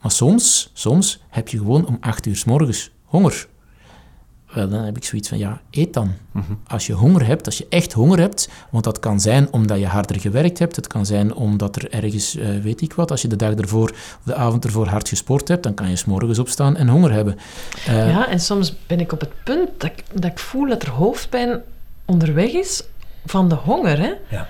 Maar 0.00 0.10
soms, 0.10 0.70
soms 0.72 1.20
heb 1.28 1.48
je 1.48 1.58
gewoon 1.58 1.86
om 1.86 1.96
acht 2.00 2.26
uur 2.26 2.36
s 2.36 2.44
morgens 2.44 2.90
honger. 3.04 3.48
Wel, 4.56 4.68
dan 4.68 4.84
heb 4.84 4.96
ik 4.96 5.04
zoiets 5.04 5.28
van, 5.28 5.38
ja, 5.38 5.60
eet 5.70 5.92
dan. 5.92 6.12
Mhm. 6.32 6.52
Als 6.66 6.86
je 6.86 6.92
honger 6.92 7.26
hebt, 7.26 7.46
als 7.46 7.58
je 7.58 7.66
echt 7.68 7.92
honger 7.92 8.18
hebt, 8.18 8.48
want 8.70 8.84
dat 8.84 8.98
kan 8.98 9.20
zijn 9.20 9.52
omdat 9.52 9.78
je 9.78 9.86
harder 9.86 10.20
gewerkt 10.20 10.58
hebt, 10.58 10.76
het 10.76 10.86
kan 10.86 11.06
zijn 11.06 11.34
omdat 11.34 11.76
er 11.76 11.90
ergens, 11.90 12.36
uh, 12.36 12.48
weet 12.62 12.80
ik 12.80 12.92
wat, 12.92 13.10
als 13.10 13.22
je 13.22 13.28
de 13.28 13.36
dag 13.36 13.54
ervoor 13.54 13.90
of 13.90 14.20
de 14.24 14.34
avond 14.34 14.64
ervoor 14.64 14.86
hard 14.86 15.08
gesport 15.08 15.48
hebt, 15.48 15.62
dan 15.62 15.74
kan 15.74 15.88
je 15.88 15.96
s 15.96 16.04
morgens 16.04 16.38
opstaan 16.38 16.76
en 16.76 16.88
honger 16.88 17.12
hebben. 17.12 17.36
Uh, 17.88 18.10
ja, 18.10 18.28
en 18.28 18.40
soms 18.40 18.74
ben 18.86 19.00
ik 19.00 19.12
op 19.12 19.20
het 19.20 19.32
punt 19.44 19.68
dat 19.78 19.90
ik, 19.90 20.04
dat 20.12 20.30
ik 20.30 20.38
voel 20.38 20.68
dat 20.68 20.82
er 20.82 20.90
hoofdpijn 20.90 21.60
onderweg 22.04 22.52
is 22.52 22.82
van 23.24 23.48
de 23.48 23.54
honger, 23.54 23.98
hè. 23.98 24.12
Ja. 24.28 24.48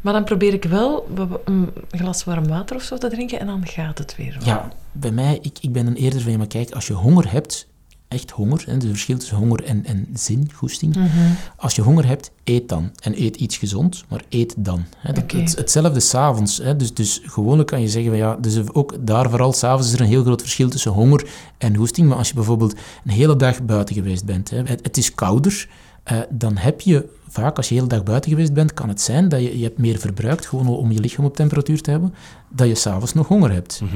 Maar 0.00 0.12
dan 0.12 0.24
probeer 0.24 0.52
ik 0.52 0.64
wel 0.64 1.08
een 1.44 1.70
glas 1.90 2.24
warm 2.24 2.48
water 2.48 2.76
of 2.76 2.82
zo 2.82 2.98
te 2.98 3.08
drinken 3.08 3.40
en 3.40 3.46
dan 3.46 3.66
gaat 3.66 3.98
het 3.98 4.16
weer. 4.16 4.36
Ja, 4.44 4.72
bij 4.92 5.10
mij, 5.10 5.38
ik, 5.42 5.58
ik 5.60 5.72
ben 5.72 5.86
een 5.86 5.96
eerder 5.96 6.20
van, 6.20 6.36
maar 6.36 6.46
kijk, 6.46 6.70
als 6.70 6.86
je 6.86 6.92
honger 6.92 7.32
hebt, 7.32 7.68
echt 8.10 8.30
honger, 8.30 8.62
hè, 8.66 8.76
de 8.76 8.88
verschil 8.88 9.18
tussen 9.18 9.36
honger 9.36 9.64
en, 9.64 9.84
en 9.84 10.06
zin, 10.14 10.50
goesting. 10.54 10.96
Mhm. 10.96 11.08
Als 11.56 11.74
je 11.74 11.82
honger 11.82 12.06
hebt, 12.06 12.30
eet 12.44 12.68
dan. 12.68 12.90
En 13.00 13.22
eet 13.22 13.36
iets 13.36 13.56
gezond, 13.56 14.04
maar 14.08 14.22
eet 14.28 14.54
dan. 14.56 14.84
Hè. 14.96 15.12
Dat, 15.12 15.32
het, 15.32 15.56
hetzelfde 15.56 16.00
s'avonds. 16.00 16.60
Dus, 16.76 16.94
dus 16.94 17.20
gewoonlijk 17.24 17.68
kan 17.68 17.80
je 17.80 17.88
zeggen, 17.88 18.10
van, 18.10 18.20
ja, 18.20 18.36
dus 18.36 18.72
ook 18.72 19.06
daar 19.06 19.30
vooral 19.30 19.52
s'avonds 19.52 19.86
is 19.86 19.92
er 19.92 20.00
een 20.00 20.06
heel 20.06 20.22
groot 20.22 20.40
verschil 20.40 20.68
tussen 20.68 20.92
honger 20.92 21.28
en 21.58 21.74
hoesting. 21.74 22.08
Maar 22.08 22.16
als 22.16 22.28
je 22.28 22.34
bijvoorbeeld 22.34 22.74
een 23.04 23.10
hele 23.10 23.36
dag 23.36 23.62
buiten 23.62 23.94
geweest 23.94 24.24
bent, 24.24 24.50
hè, 24.50 24.62
het, 24.62 24.80
het 24.82 24.96
is 24.96 25.14
kouder, 25.14 25.68
uh, 26.12 26.18
dan 26.30 26.56
heb 26.56 26.80
je 26.80 27.08
vaak, 27.28 27.56
als 27.56 27.68
je 27.68 27.74
de 27.74 27.80
hele 27.80 27.94
dag 27.94 28.02
buiten 28.02 28.30
geweest 28.30 28.52
bent, 28.52 28.74
kan 28.74 28.88
het 28.88 29.00
zijn 29.00 29.28
dat 29.28 29.40
je, 29.40 29.58
je 29.58 29.64
hebt 29.64 29.78
meer 29.78 29.98
verbruikt, 29.98 30.46
gewoon 30.46 30.66
om 30.66 30.92
je 30.92 31.00
lichaam 31.00 31.24
op 31.24 31.36
temperatuur 31.36 31.80
te 31.80 31.90
hebben, 31.90 32.14
dat 32.48 32.66
je 32.66 32.74
s'avonds 32.74 33.12
nog 33.12 33.28
honger 33.28 33.52
hebt. 33.52 33.80
Mhm. 33.82 33.94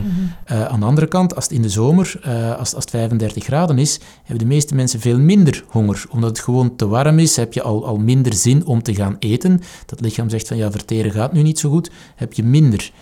uh, 0.52 0.64
aan 0.64 0.80
de 0.80 0.86
andere 0.86 1.06
kant, 1.06 1.34
als 1.34 1.44
het 1.44 1.52
in 1.52 1.62
de 1.62 1.68
zomer, 1.68 2.20
uh, 2.26 2.50
als, 2.50 2.74
als 2.74 2.84
het 2.84 2.90
35 2.90 3.44
graden 3.44 3.78
is, 3.78 4.00
hebben 4.18 4.38
de 4.48 4.54
meeste 4.54 4.74
mensen 4.74 5.00
veel 5.00 5.18
minder 5.18 5.64
honger. 5.68 6.04
Omdat 6.10 6.30
het 6.30 6.38
gewoon 6.38 6.76
te 6.76 6.86
warm 6.86 7.18
is, 7.18 7.36
heb 7.36 7.52
je 7.52 7.62
al, 7.62 7.86
al 7.86 7.96
minder 7.96 8.32
zin 8.32 8.66
om 8.66 8.82
te 8.82 8.94
gaan 8.94 9.16
eten. 9.18 9.60
Dat 9.86 10.00
lichaam 10.00 10.28
zegt 10.28 10.48
van, 10.48 10.56
ja, 10.56 10.70
verteren 10.70 11.12
gaat 11.12 11.32
nu 11.32 11.42
niet 11.42 11.58
zo 11.58 11.70
goed, 11.70 11.90
heb 12.14 12.32
je 12.32 12.42
minder. 12.42 12.92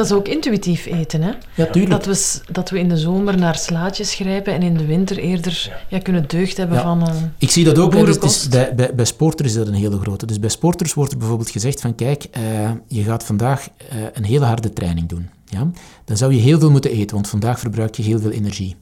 Dat 0.00 0.10
is 0.10 0.16
ook 0.16 0.28
intuïtief 0.28 0.86
eten, 0.86 1.22
hè? 1.22 1.32
Ja, 1.54 1.66
tuurlijk. 1.66 2.04
Dat 2.04 2.06
we, 2.06 2.52
dat 2.52 2.70
we 2.70 2.78
in 2.78 2.88
de 2.88 2.96
zomer 2.96 3.38
naar 3.38 3.56
slaatjes 3.56 4.14
grijpen 4.14 4.52
en 4.52 4.62
in 4.62 4.76
de 4.76 4.86
winter 4.86 5.18
eerder 5.18 5.82
ja. 5.88 5.98
kunnen 5.98 6.24
deugd 6.28 6.56
hebben 6.56 6.76
Ja. 6.76 6.82
van 6.82 7.08
een 7.08 7.32
Ik 7.38 7.50
zie 7.50 7.64
dat 7.64 7.78
ook. 7.78 7.94
hè, 7.94 8.04
dus 8.04 8.14
het 8.14 8.24
is, 8.24 8.48
bij, 8.48 8.74
bij, 8.74 8.94
bij 8.94 9.04
sporters 9.04 9.48
is 9.48 9.54
dat 9.54 9.66
een 9.66 9.74
hele 9.74 9.98
grote. 9.98 10.26
Dus 10.26 10.38
bij 10.38 10.48
sporters 10.48 10.94
wordt 10.94 11.12
er 11.12 11.18
bijvoorbeeld 11.18 11.50
gezegd 11.50 11.80
van 11.80 11.94
kijk, 11.94 12.24
eh, 12.30 12.70
je 12.86 13.02
gaat 13.02 13.24
vandaag 13.24 13.68
eh, 13.88 13.98
een 14.12 14.24
hele 14.24 14.44
harde 14.44 14.72
training 14.72 15.08
doen. 15.08 15.28
Ja? 15.44 15.70
Dan 16.04 16.16
zou 16.16 16.34
je 16.34 16.40
heel 16.40 16.58
veel 16.58 16.70
moeten 16.70 16.90
eten, 16.90 17.14
want 17.14 17.28
vandaag 17.28 17.58
verbruik 17.58 17.94
je 17.94 18.02
heel 18.02 18.18
veel 18.20 18.30
energie. 18.30 18.76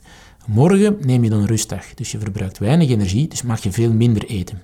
Morgen 0.46 0.96
neem 1.00 1.24
je 1.24 1.30
dan 1.30 1.40
een 1.40 1.46
rustdag, 1.46 1.94
dus 1.94 2.10
je 2.12 2.18
verbruikt 2.18 2.58
weinig 2.58 2.88
energie, 2.88 3.28
dus 3.28 3.42
mag 3.42 3.62
je 3.62 3.72
veel 3.72 3.92
minder 3.92 4.24
eten. 4.24 4.62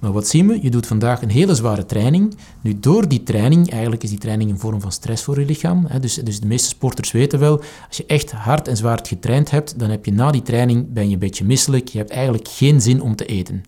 Maar 0.00 0.12
wat 0.12 0.28
zien 0.28 0.46
we? 0.46 0.58
Je 0.62 0.70
doet 0.70 0.86
vandaag 0.86 1.22
een 1.22 1.30
hele 1.30 1.54
zware 1.54 1.86
training. 1.86 2.34
Nu, 2.60 2.78
door 2.80 3.08
die 3.08 3.22
training, 3.22 3.70
eigenlijk 3.70 4.02
is 4.02 4.10
die 4.10 4.18
training 4.18 4.50
een 4.50 4.58
vorm 4.58 4.80
van 4.80 4.92
stress 4.92 5.24
voor 5.24 5.40
je 5.40 5.46
lichaam. 5.46 5.84
Hè, 5.88 6.00
dus, 6.00 6.14
dus 6.14 6.40
de 6.40 6.46
meeste 6.46 6.68
sporters 6.68 7.12
weten 7.12 7.38
wel, 7.38 7.60
als 7.88 7.96
je 7.96 8.06
echt 8.06 8.32
hard 8.32 8.68
en 8.68 8.76
zwaar 8.76 9.00
getraind 9.02 9.50
hebt, 9.50 9.78
dan 9.78 9.90
heb 9.90 10.04
je 10.04 10.12
na 10.12 10.30
die 10.30 10.42
training, 10.42 10.92
ben 10.92 11.06
je 11.06 11.12
een 11.12 11.18
beetje 11.18 11.44
misselijk, 11.44 11.88
je 11.88 11.98
hebt 11.98 12.10
eigenlijk 12.10 12.48
geen 12.48 12.80
zin 12.80 13.02
om 13.02 13.16
te 13.16 13.24
eten. 13.24 13.64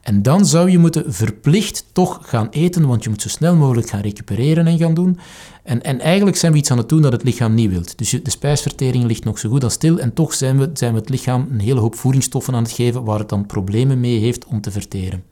En 0.00 0.22
dan 0.22 0.46
zou 0.46 0.70
je 0.70 0.78
moeten 0.78 1.12
verplicht 1.12 1.84
toch 1.92 2.18
gaan 2.22 2.48
eten, 2.50 2.86
want 2.86 3.04
je 3.04 3.10
moet 3.10 3.22
zo 3.22 3.28
snel 3.28 3.56
mogelijk 3.56 3.88
gaan 3.88 4.00
recupereren 4.00 4.66
en 4.66 4.78
gaan 4.78 4.94
doen. 4.94 5.18
En, 5.62 5.82
en 5.82 6.00
eigenlijk 6.00 6.36
zijn 6.36 6.52
we 6.52 6.58
iets 6.58 6.70
aan 6.70 6.78
het 6.78 6.88
doen 6.88 7.02
dat 7.02 7.12
het 7.12 7.22
lichaam 7.22 7.54
niet 7.54 7.70
wil. 7.70 7.82
Dus 7.96 8.10
de 8.10 8.30
spijsvertering 8.30 9.04
ligt 9.04 9.24
nog 9.24 9.38
zo 9.38 9.48
goed 9.48 9.64
als 9.64 9.72
stil 9.72 9.98
en 9.98 10.12
toch 10.12 10.34
zijn 10.34 10.58
we, 10.58 10.70
zijn 10.72 10.92
we 10.92 10.98
het 10.98 11.08
lichaam 11.08 11.48
een 11.50 11.60
hele 11.60 11.80
hoop 11.80 11.94
voedingsstoffen 11.94 12.54
aan 12.54 12.62
het 12.62 12.72
geven 12.72 13.04
waar 13.04 13.18
het 13.18 13.28
dan 13.28 13.46
problemen 13.46 14.00
mee 14.00 14.18
heeft 14.18 14.44
om 14.44 14.60
te 14.60 14.70
verteren. 14.70 15.24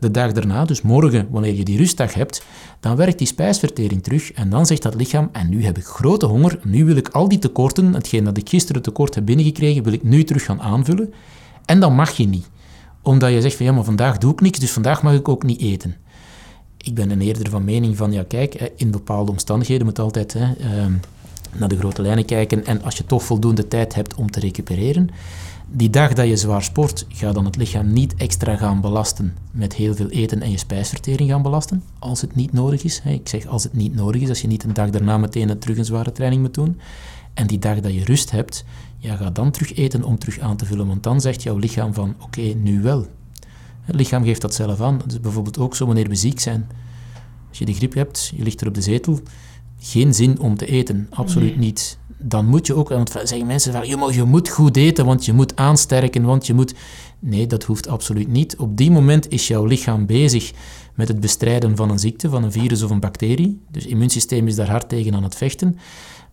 De 0.00 0.10
dag 0.10 0.32
daarna, 0.32 0.64
dus 0.64 0.82
morgen, 0.82 1.28
wanneer 1.30 1.54
je 1.54 1.64
die 1.64 1.76
rustdag 1.76 2.14
hebt, 2.14 2.42
dan 2.80 2.96
werkt 2.96 3.18
die 3.18 3.26
spijsvertering 3.26 4.02
terug 4.02 4.32
en 4.32 4.50
dan 4.50 4.66
zegt 4.66 4.82
dat 4.82 4.94
lichaam, 4.94 5.28
en 5.32 5.48
nu 5.48 5.64
heb 5.64 5.78
ik 5.78 5.84
grote 5.84 6.26
honger, 6.26 6.58
nu 6.64 6.84
wil 6.84 6.96
ik 6.96 7.08
al 7.08 7.28
die 7.28 7.38
tekorten, 7.38 7.94
hetgeen 7.94 8.24
dat 8.24 8.36
ik 8.36 8.48
gisteren 8.48 8.82
tekort 8.82 9.14
heb 9.14 9.24
binnengekregen, 9.24 9.82
wil 9.82 9.92
ik 9.92 10.02
nu 10.02 10.24
terug 10.24 10.44
gaan 10.44 10.60
aanvullen. 10.60 11.12
En 11.64 11.80
dan 11.80 11.94
mag 11.94 12.10
je 12.10 12.26
niet. 12.26 12.48
Omdat 13.02 13.32
je 13.32 13.40
zegt 13.40 13.56
van, 13.56 13.66
ja, 13.66 13.72
maar 13.72 13.84
vandaag 13.84 14.18
doe 14.18 14.32
ik 14.32 14.40
niks, 14.40 14.58
dus 14.58 14.72
vandaag 14.72 15.02
mag 15.02 15.14
ik 15.14 15.28
ook 15.28 15.42
niet 15.42 15.60
eten. 15.60 15.96
Ik 16.76 16.94
ben 16.94 17.10
een 17.10 17.20
eerder 17.20 17.50
van 17.50 17.64
mening 17.64 17.96
van, 17.96 18.12
ja 18.12 18.24
kijk, 18.28 18.72
in 18.76 18.90
bepaalde 18.90 19.30
omstandigheden 19.30 19.86
moet 19.86 19.98
altijd 19.98 20.32
hè, 20.32 20.52
ehm, 20.52 20.92
naar 21.52 21.68
de 21.68 21.78
grote 21.78 22.02
lijnen 22.02 22.24
kijken 22.24 22.66
en 22.66 22.82
als 22.82 22.96
je 22.96 23.06
toch 23.06 23.22
voldoende 23.22 23.68
tijd 23.68 23.94
hebt 23.94 24.14
om 24.14 24.30
te 24.30 24.40
recupereren, 24.40 25.10
die 25.72 25.90
dag 25.90 26.12
dat 26.12 26.26
je 26.28 26.36
zwaar 26.36 26.62
sport, 26.62 27.06
ga 27.08 27.32
dan 27.32 27.44
het 27.44 27.56
lichaam 27.56 27.92
niet 27.92 28.14
extra 28.14 28.56
gaan 28.56 28.80
belasten 28.80 29.34
met 29.52 29.74
heel 29.74 29.94
veel 29.94 30.08
eten 30.08 30.42
en 30.42 30.50
je 30.50 30.58
spijsvertering 30.58 31.30
gaan 31.30 31.42
belasten, 31.42 31.82
als 31.98 32.20
het 32.20 32.34
niet 32.34 32.52
nodig 32.52 32.82
is. 32.84 33.02
Ik 33.04 33.28
zeg 33.28 33.46
als 33.46 33.62
het 33.62 33.72
niet 33.72 33.94
nodig 33.94 34.20
is, 34.22 34.28
als 34.28 34.40
je 34.40 34.46
niet 34.46 34.64
een 34.64 34.72
dag 34.72 34.90
daarna 34.90 35.18
meteen 35.18 35.48
een- 35.48 35.58
terug 35.58 35.76
een 35.78 35.84
zware 35.84 36.12
training 36.12 36.42
moet 36.42 36.54
doen. 36.54 36.80
En 37.34 37.46
die 37.46 37.58
dag 37.58 37.80
dat 37.80 37.94
je 37.94 38.04
rust 38.04 38.30
hebt, 38.30 38.64
ja, 38.98 39.16
ga 39.16 39.30
dan 39.30 39.50
terug 39.50 39.74
eten 39.76 40.02
om 40.04 40.18
terug 40.18 40.38
aan 40.38 40.56
te 40.56 40.64
vullen, 40.66 40.86
want 40.86 41.02
dan 41.02 41.20
zegt 41.20 41.42
jouw 41.42 41.56
lichaam 41.56 41.94
van, 41.94 42.14
oké, 42.20 42.40
nu 42.40 42.82
wel. 42.82 43.06
Het 43.80 43.94
lichaam 43.94 44.24
geeft 44.24 44.40
dat 44.40 44.54
zelf 44.54 44.80
aan. 44.80 44.98
Dat 44.98 45.12
is 45.12 45.20
bijvoorbeeld 45.20 45.58
ook 45.58 45.76
zo 45.76 45.86
wanneer 45.86 46.08
we 46.08 46.14
ziek 46.14 46.40
zijn. 46.40 46.66
Als 47.48 47.58
je 47.58 47.64
de 47.64 47.74
griep 47.74 47.94
hebt, 47.94 48.32
je 48.36 48.42
ligt 48.42 48.60
er 48.60 48.66
op 48.68 48.74
de 48.74 48.82
zetel, 48.82 49.20
geen 49.78 50.14
zin 50.14 50.40
om 50.40 50.56
te 50.56 50.66
eten, 50.66 51.06
absoluut 51.10 51.56
niet. 51.58 51.98
Dan 52.22 52.46
moet 52.46 52.66
je 52.66 52.74
ook, 52.74 52.88
want 52.88 53.10
zeggen 53.10 53.46
mensen 53.46 53.72
van, 53.72 53.88
je 53.88 53.96
moet, 53.96 54.14
je 54.14 54.24
moet 54.24 54.48
goed 54.48 54.76
eten, 54.76 55.04
want 55.04 55.24
je 55.24 55.32
moet 55.32 55.56
aansterken, 55.56 56.22
want 56.22 56.46
je 56.46 56.54
moet... 56.54 56.74
Nee, 57.18 57.46
dat 57.46 57.62
hoeft 57.62 57.88
absoluut 57.88 58.28
niet. 58.28 58.56
Op 58.56 58.76
die 58.76 58.90
moment 58.90 59.30
is 59.30 59.48
jouw 59.48 59.64
lichaam 59.64 60.06
bezig 60.06 60.52
met 60.94 61.08
het 61.08 61.20
bestrijden 61.20 61.76
van 61.76 61.90
een 61.90 61.98
ziekte, 61.98 62.28
van 62.28 62.44
een 62.44 62.52
virus 62.52 62.82
of 62.82 62.90
een 62.90 63.00
bacterie. 63.00 63.60
Dus 63.70 63.82
het 63.82 63.92
immuunsysteem 63.92 64.46
is 64.46 64.54
daar 64.54 64.70
hard 64.70 64.88
tegen 64.88 65.14
aan 65.14 65.22
het 65.22 65.34
vechten. 65.34 65.78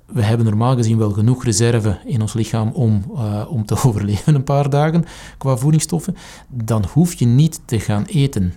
We 0.06 0.22
hebben 0.24 0.46
normaal 0.46 0.75
gezien 0.75 0.98
wel 0.98 1.12
genoeg 1.12 1.44
reserve 1.44 2.00
in 2.06 2.22
ons 2.22 2.34
lichaam 2.34 2.70
om, 2.72 3.03
eh, 3.15 3.46
om 3.50 3.65
te 3.65 3.75
overleven 3.86 4.36
een 4.36 4.44
paar 4.44 4.70
dagen 4.70 5.06
qua 5.38 5.58
voedingsstoffen. 5.58 6.15
Dan 6.50 6.86
hoef 6.94 7.13
je 7.13 7.25
niet 7.25 7.62
te 7.65 7.79
gaan 7.79 8.03
eten. 8.06 8.53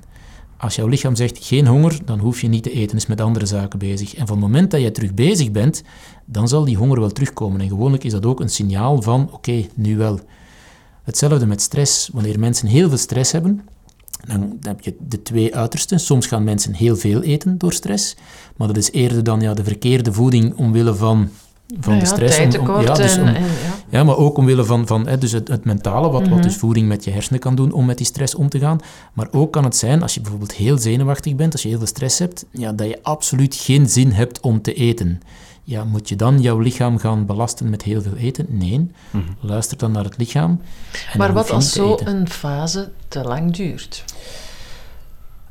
Als 0.60 0.74
jouw 0.74 0.86
lichaam 0.86 1.14
zegt 1.14 1.44
geen 1.44 1.66
honger, 1.66 1.98
dan 2.04 2.18
hoef 2.18 2.40
je 2.40 2.48
niet 2.48 2.62
te 2.62 2.70
eten, 2.70 2.96
is 2.96 3.06
met 3.06 3.20
andere 3.20 3.46
zaken 3.46 3.78
bezig. 3.78 4.14
En 4.14 4.26
van 4.26 4.36
het 4.36 4.46
moment 4.46 4.70
dat 4.70 4.80
je 4.80 4.90
terug 4.90 5.14
bezig 5.14 5.50
bent, 5.50 5.82
dan 6.24 6.48
zal 6.48 6.64
die 6.64 6.76
honger 6.76 7.00
wel 7.00 7.10
terugkomen. 7.10 7.60
En 7.60 7.68
gewoonlijk 7.68 8.04
is 8.04 8.12
dat 8.12 8.26
ook 8.26 8.40
een 8.40 8.48
signaal 8.48 9.02
van, 9.02 9.32
oké, 9.32 9.66
nu 9.74 9.96
wel. 9.96 10.20
Hetzelfde 11.02 11.46
met 11.46 11.60
stress. 11.60 12.08
Wanneer 12.12 12.38
mensen 12.38 12.66
heel 12.66 12.88
veel 12.88 12.98
stress 12.98 13.32
hebben, 13.32 13.60
dan 14.26 14.56
heb 14.60 14.80
je 14.80 14.96
de 15.08 15.22
twee 15.22 15.54
uitersten. 15.54 16.00
Soms 16.00 16.26
gaan 16.26 16.44
mensen 16.44 16.74
heel 16.74 16.96
veel 16.96 17.22
eten 17.22 17.58
door 17.58 17.72
stress, 17.72 18.16
maar 18.56 18.66
dat 18.66 18.76
is 18.76 18.90
eerder 18.90 19.24
dan 19.24 19.40
ja, 19.40 19.54
de 19.54 19.64
verkeerde 19.64 20.12
voeding 20.12 20.56
omwille 20.56 20.94
van, 20.94 21.28
van 21.80 21.92
de 21.92 21.98
ja, 21.98 22.04
stress. 22.04 22.58
om- 22.58 22.68
om- 22.70 22.80
ja, 22.80 22.94
dus 22.94 23.16
en, 23.16 23.22
om- 23.22 23.28
en- 23.28 23.42
ja. 23.42 23.48
ja, 23.88 24.04
maar 24.04 24.16
ook 24.16 24.36
omwille 24.36 24.64
van, 24.64 24.86
van 24.86 25.06
hè, 25.06 25.18
dus 25.18 25.32
het, 25.32 25.48
het 25.48 25.64
mentale, 25.64 26.10
wat, 26.10 26.22
Mhm. 26.22 26.30
wat 26.30 26.42
dus 26.42 26.56
voeding 26.56 26.88
met 26.88 27.04
je 27.04 27.10
hersenen 27.10 27.40
kan 27.40 27.54
doen 27.54 27.72
om 27.72 27.84
met 27.84 27.96
die 27.96 28.06
stress 28.06 28.34
om 28.34 28.48
te 28.48 28.58
gaan. 28.58 28.78
Maar 29.12 29.28
ook 29.30 29.52
kan 29.52 29.64
het 29.64 29.76
zijn, 29.76 30.02
als 30.02 30.14
je 30.14 30.20
bijvoorbeeld 30.20 30.52
heel 30.52 30.78
zenuwachtig 30.78 31.34
bent, 31.34 31.52
als 31.52 31.62
je 31.62 31.68
heel 31.68 31.78
veel 31.78 31.86
stress 31.86 32.18
hebt, 32.18 32.44
ja, 32.50 32.72
dat 32.72 32.86
je 32.86 32.98
absoluut 33.02 33.54
geen 33.54 33.88
zin 33.88 34.12
hebt 34.12 34.40
om 34.40 34.62
te 34.62 34.74
eten. 34.74 35.20
Ja, 35.64 35.84
moet 35.84 36.08
je 36.08 36.16
dan 36.16 36.40
jouw 36.40 36.58
lichaam 36.58 36.98
gaan 36.98 37.26
belasten 37.26 37.70
met 37.70 37.82
heel 37.82 38.02
veel 38.02 38.16
eten? 38.16 38.46
Nee. 38.48 38.90
Luister 39.40 39.76
dan 39.78 39.92
naar 39.92 40.04
het 40.04 40.16
lichaam. 40.18 40.60
Maar 41.16 41.32
wat 41.32 41.50
als 41.50 41.64
niet 41.64 41.72
te 41.72 41.78
zo 41.78 41.92
eten. 41.94 42.06
een 42.16 42.28
fase 42.30 42.90
te 43.08 43.20
lang 43.22 43.56
duurt? 43.56 44.04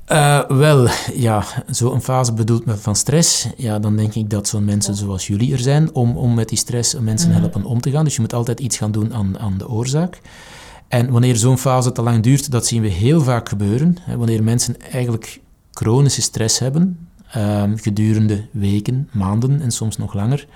Eh, 0.09 0.39
wel, 0.47 0.87
ja, 1.13 1.43
zo'n 1.67 2.01
fase 2.01 2.33
bedoelt 2.33 2.65
me 2.65 2.75
van 2.77 2.95
stress. 2.95 3.47
Ja, 3.57 3.79
dan 3.79 3.95
denk 3.95 4.13
ik 4.15 4.29
dat 4.29 4.47
zo'n 4.47 4.65
mensen 4.65 4.95
zoals 4.95 5.27
jullie 5.27 5.53
er 5.53 5.59
zijn 5.59 5.93
om, 5.95 6.17
om 6.17 6.33
met 6.33 6.49
die 6.49 6.57
stress 6.57 6.99
mensen 6.99 7.29
Mhm. 7.29 7.39
helpen 7.39 7.63
om 7.63 7.81
te 7.81 7.91
gaan. 7.91 8.03
Dus 8.03 8.15
je 8.15 8.21
moet 8.21 8.33
altijd 8.33 8.59
iets 8.59 8.77
gaan 8.77 8.91
doen 8.91 9.13
aan, 9.13 9.39
aan 9.39 9.57
de 9.57 9.69
oorzaak. 9.69 10.21
En 10.87 11.11
wanneer 11.11 11.35
zo'n 11.35 11.57
fase 11.57 11.91
te 11.91 12.01
lang 12.01 12.23
duurt, 12.23 12.51
dat 12.51 12.65
zien 12.65 12.81
we 12.81 12.87
heel 12.87 13.21
vaak 13.21 13.49
gebeuren. 13.49 13.97
Hè, 14.01 14.17
wanneer 14.17 14.43
mensen 14.43 14.81
eigenlijk 14.91 15.39
chronische 15.71 16.21
stress 16.21 16.59
hebben, 16.59 17.07
ehm, 17.31 17.77
gedurende 17.77 18.45
weken, 18.51 19.09
maanden 19.11 19.61
en 19.61 19.71
soms 19.71 19.97
nog 19.97 20.13
langer. 20.13 20.47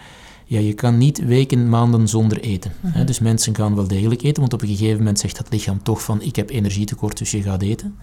Ja, 0.46 0.60
je 0.60 0.74
kan 0.74 0.98
niet 0.98 1.26
weken, 1.26 1.70
maanden 1.70 2.08
zonder 2.08 2.40
eten. 2.40 2.72
Hè, 2.82 3.04
dus 3.04 3.20
mensen 3.20 3.56
gaan 3.56 3.76
wel 3.76 3.88
degelijk 3.88 4.22
eten, 4.22 4.42
want 4.42 4.54
op 4.54 4.62
een 4.62 4.68
gegeven 4.68 4.98
moment 4.98 5.20
zegt 5.20 5.38
het 5.38 5.52
lichaam 5.52 5.84
toch 5.84 6.04
van 6.04 6.22
ik 6.22 6.36
heb 6.36 6.50
energietekort, 6.50 7.18
dus 7.18 7.32
je 7.32 7.42
gaat 7.42 7.62
eten. 7.62 7.96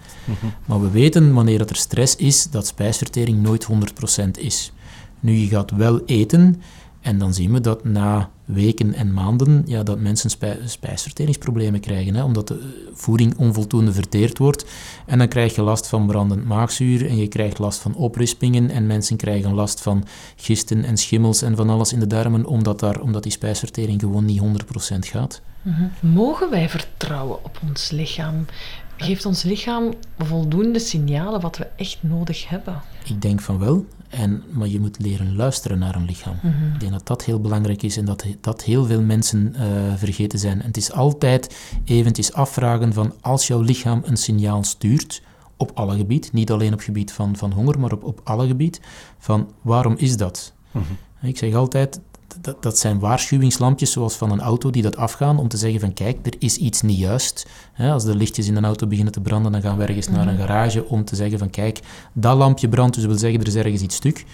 Maar 0.66 0.80
we 0.80 0.90
weten 0.90 1.34
wanneer 1.34 1.58
dat 1.58 1.70
er 1.70 1.76
stress 1.76 2.16
is, 2.16 2.50
dat 2.50 2.66
spijsvertering 2.66 3.42
nooit 3.42 3.68
100% 4.16 4.30
is. 4.38 4.72
Nu, 5.20 5.32
je 5.32 5.48
gaat 5.48 5.70
wel 5.70 6.00
eten 6.04 6.62
en 7.00 7.18
dan 7.18 7.34
zien 7.34 7.52
we 7.52 7.60
dat 7.60 7.84
na 7.84 8.30
weken 8.44 8.94
en 8.94 9.12
maanden 9.12 9.62
ja, 9.66 9.82
dat 9.82 10.00
mensen 10.00 10.30
spij- 10.30 10.58
spijsverteringsproblemen 10.64 11.80
krijgen, 11.80 12.14
hè, 12.14 12.22
omdat 12.22 12.48
de 12.48 12.54
eh, 12.54 12.90
voeding 12.92 13.36
onvoldoende 13.36 13.92
verteerd 13.92 14.38
wordt. 14.38 14.64
En 15.06 15.18
dan 15.18 15.28
krijg 15.28 15.54
je 15.54 15.62
last 15.62 15.86
van 15.86 16.06
brandend 16.06 16.44
maagzuur 16.44 17.08
en 17.08 17.16
je 17.16 17.28
krijgt 17.28 17.58
last 17.58 17.80
van 17.80 17.94
oprispingen 17.94 18.70
en 18.70 18.86
mensen 18.86 19.16
krijgen 19.16 19.54
last 19.54 19.80
van 19.80 20.04
gisten 20.36 20.84
en 20.84 20.96
schimmels 20.96 21.42
en 21.42 21.56
van 21.56 21.70
alles 21.70 21.92
in 21.92 22.00
de 22.00 22.06
darmen, 22.06 22.46
omdat, 22.46 22.80
daar, 22.80 23.00
omdat 23.00 23.22
die 23.22 23.32
spijsvertering 23.32 24.00
gewoon 24.00 24.24
niet 24.24 24.40
100% 24.40 24.44
gaat. 24.98 25.42
Mhm. 25.62 25.84
Mogen 26.00 26.50
wij 26.50 26.68
vertrouwen 26.68 27.44
op 27.44 27.60
ons 27.68 27.90
lichaam? 27.90 28.46
Geeft 29.02 29.26
ons 29.26 29.42
lichaam 29.42 29.92
voldoende 30.18 30.78
signalen 30.78 31.40
wat 31.40 31.56
we 31.56 31.66
echt 31.76 31.98
nodig 32.00 32.48
hebben? 32.48 32.82
Ik 33.04 33.22
denk 33.22 33.40
van 33.40 33.58
wel, 33.58 33.86
en, 34.08 34.42
maar 34.50 34.68
je 34.68 34.80
moet 34.80 34.98
leren 34.98 35.36
luisteren 35.36 35.78
naar 35.78 35.94
een 35.94 36.04
lichaam. 36.04 36.36
Ik 36.74 36.80
denk 36.80 36.92
dat 36.92 37.06
dat 37.06 37.24
heel 37.24 37.40
belangrijk 37.40 37.82
is 37.82 37.96
en 37.96 38.04
dat, 38.04 38.24
dat 38.40 38.62
heel 38.62 38.84
veel 38.84 39.02
mensen 39.02 39.54
eh, 39.54 39.68
vergeten 39.96 40.38
zijn. 40.38 40.60
En 40.60 40.66
het 40.66 40.76
is 40.76 40.92
altijd 40.92 41.56
eventjes 41.84 42.32
afvragen 42.32 42.92
van 42.92 43.14
als 43.20 43.46
jouw 43.46 43.60
lichaam 43.60 44.02
een 44.04 44.16
signaal 44.16 44.64
stuurt, 44.64 45.22
op 45.56 45.70
alle 45.74 45.96
gebied, 45.96 46.32
niet 46.32 46.50
alleen 46.50 46.72
op 46.72 46.80
gebied 46.80 47.12
van, 47.12 47.36
van 47.36 47.52
honger, 47.52 47.80
maar 47.80 47.92
op, 47.92 48.04
op 48.04 48.20
alle 48.24 48.46
gebied, 48.46 48.80
van 49.18 49.50
waarom 49.62 49.94
is 49.96 50.16
dat? 50.16 50.52
Ik 51.22 51.38
zeg 51.38 51.54
altijd, 51.54 52.00
dat, 52.40 52.62
dat 52.62 52.78
zijn 52.78 52.98
waarschuwingslampjes 52.98 53.92
zoals 53.92 54.14
van 54.14 54.30
een 54.30 54.40
auto 54.40 54.70
die 54.70 54.82
dat 54.82 54.96
afgaan 54.96 55.38
om 55.38 55.48
te 55.48 55.56
zeggen 55.56 55.80
van 55.80 55.92
kijk, 55.92 56.26
er 56.26 56.34
is 56.38 56.56
iets 56.56 56.82
niet 56.82 56.98
juist. 56.98 57.46
Als 57.78 58.04
de 58.04 58.16
lichtjes 58.16 58.48
in 58.48 58.56
een 58.56 58.64
auto 58.64 58.86
beginnen 58.86 59.12
te 59.12 59.20
branden, 59.20 59.52
dan 59.52 59.60
gaan 59.60 59.76
we 59.76 59.84
ergens 59.84 60.08
naar 60.08 60.28
een 60.28 60.38
garage 60.38 60.84
om 60.84 61.04
te 61.04 61.16
zeggen 61.16 61.38
van 61.38 61.50
kijk, 61.50 61.80
dat 62.12 62.36
lampje 62.36 62.68
brandt, 62.68 62.94
dus 62.94 63.02
dat 63.02 63.12
wil 63.12 63.20
zeggen 63.20 63.40
er 63.40 63.46
is 63.46 63.54
ergens 63.54 63.82
iets 63.82 63.96
stuk. 63.96 64.24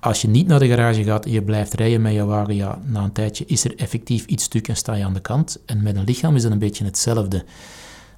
Als 0.00 0.22
je 0.22 0.28
niet 0.28 0.46
naar 0.46 0.58
de 0.58 0.68
garage 0.68 1.04
gaat 1.04 1.24
en 1.24 1.30
je 1.30 1.42
blijft 1.42 1.74
rijden 1.74 2.02
met 2.02 2.12
je 2.12 2.24
wagen, 2.24 2.54
ja, 2.54 2.78
na 2.84 3.02
een 3.02 3.12
tijdje 3.12 3.44
is 3.46 3.64
er 3.64 3.76
effectief 3.76 4.24
iets 4.24 4.44
stuk 4.44 4.68
en 4.68 4.76
sta 4.76 4.94
je 4.94 5.04
aan 5.04 5.14
de 5.14 5.20
kant. 5.20 5.58
En 5.66 5.82
met 5.82 5.96
een 5.96 6.04
lichaam 6.04 6.36
is 6.36 6.42
dat 6.42 6.52
een 6.52 6.58
beetje 6.58 6.84
hetzelfde. 6.84 7.44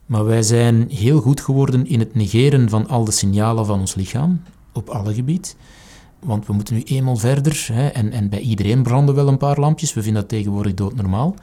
Maar 0.06 0.24
wij 0.24 0.42
zijn 0.42 0.88
heel 0.90 1.20
goed 1.20 1.40
geworden 1.40 1.86
in 1.86 1.98
het 1.98 2.14
negeren 2.14 2.68
van 2.68 2.88
al 2.88 3.04
de 3.04 3.10
signalen 3.10 3.66
van 3.66 3.80
ons 3.80 3.94
lichaam, 3.94 4.42
op 4.72 4.88
alle 4.88 5.14
gebied. 5.14 5.56
Want 6.20 6.46
we 6.46 6.52
moeten 6.52 6.74
nu 6.74 6.82
eenmaal 6.82 7.16
verder, 7.16 7.68
hè, 7.72 7.86
en, 7.86 8.12
en 8.12 8.28
bij 8.28 8.40
iedereen 8.40 8.82
branden 8.82 9.14
wel 9.14 9.28
een 9.28 9.36
paar 9.38 9.58
lampjes, 9.58 9.94
we 9.94 10.02
vinden 10.02 10.20
dat 10.20 10.30
tegenwoordig 10.30 10.74
doodnormaal. 10.74 11.34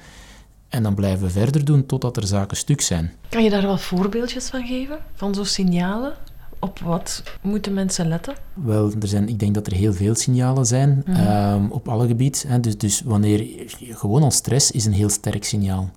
En 0.69 0.83
dan 0.83 0.95
blijven 0.95 1.25
we 1.25 1.31
verder 1.31 1.65
doen 1.65 1.85
totdat 1.85 2.17
er 2.17 2.27
zaken 2.27 2.57
stuk 2.57 2.81
zijn. 2.81 3.11
Kan 3.29 3.43
je 3.43 3.49
daar 3.49 3.61
wel 3.61 3.77
voorbeeldjes 3.77 4.45
van 4.49 4.65
geven? 4.65 4.97
Van 5.13 5.33
zo'n 5.35 5.45
signalen? 5.45 6.13
op 6.59 6.79
wat 6.79 7.23
moeten 7.41 7.73
mensen 7.73 8.07
letten? 8.07 8.35
Wel, 8.53 8.91
er 9.01 9.07
zijn, 9.07 9.29
ik 9.29 9.39
denk 9.39 9.53
dat 9.53 9.67
er 9.67 9.73
heel 9.73 9.93
veel 9.93 10.15
signalen 10.15 10.65
zijn 10.65 11.03
Mhm. 11.05 11.19
ehm, 11.19 11.65
op 11.69 11.87
alle 11.89 12.07
gebieden. 12.07 12.61
Dus, 12.61 12.77
dus 12.77 13.01
wanneer 13.01 13.63
gewoon 13.89 14.23
al 14.23 14.31
stress 14.31 14.71
is 14.71 14.85
een 14.85 14.93
heel 14.93 15.09
sterk 15.09 15.43
signaal. 15.43 15.89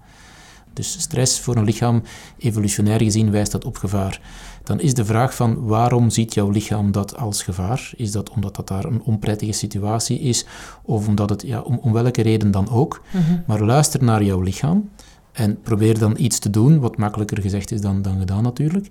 Dus 0.79 1.01
stress 1.01 1.41
voor 1.41 1.57
een 1.57 1.65
lichaam, 1.65 2.03
evolutionair 2.39 3.03
gezien, 3.03 3.31
wijst 3.31 3.53
dat 3.53 3.65
op 3.65 3.77
gevaar. 3.77 4.21
Dan 4.65 4.81
is 4.81 4.95
de 4.95 5.05
vraag 5.05 5.35
van 5.35 5.67
waarom 5.67 6.11
ziet 6.11 6.35
jouw 6.35 6.51
lichaam 6.51 6.93
dat 6.93 7.17
als 7.17 7.43
gevaar? 7.43 7.91
Is 7.97 8.13
dat 8.13 8.31
omdat 8.31 8.57
dat 8.57 8.69
daar 8.69 8.85
een 8.85 9.03
onprettige 9.03 9.53
situatie 9.53 10.21
is, 10.21 10.47
of 10.83 11.09
omdat 11.09 11.31
het, 11.31 11.43
ja, 11.43 11.61
om, 11.61 11.79
om 11.83 11.93
welke 11.93 12.23
reden 12.23 12.51
dan 12.51 12.71
ook? 12.71 13.03
Mhm. 13.11 13.39
Maar 13.47 13.61
luister 13.61 14.05
naar 14.05 14.23
jouw 14.23 14.41
lichaam 14.41 14.91
en 15.33 15.61
probeer 15.61 15.99
dan 15.99 16.15
iets 16.19 16.39
te 16.39 16.51
doen, 16.51 16.81
wat 16.81 16.97
makkelijker 16.97 17.41
gezegd 17.41 17.71
is 17.71 17.81
dan, 17.81 18.03
dan 18.03 18.19
gedaan 18.19 18.43
natuurlijk. 18.43 18.87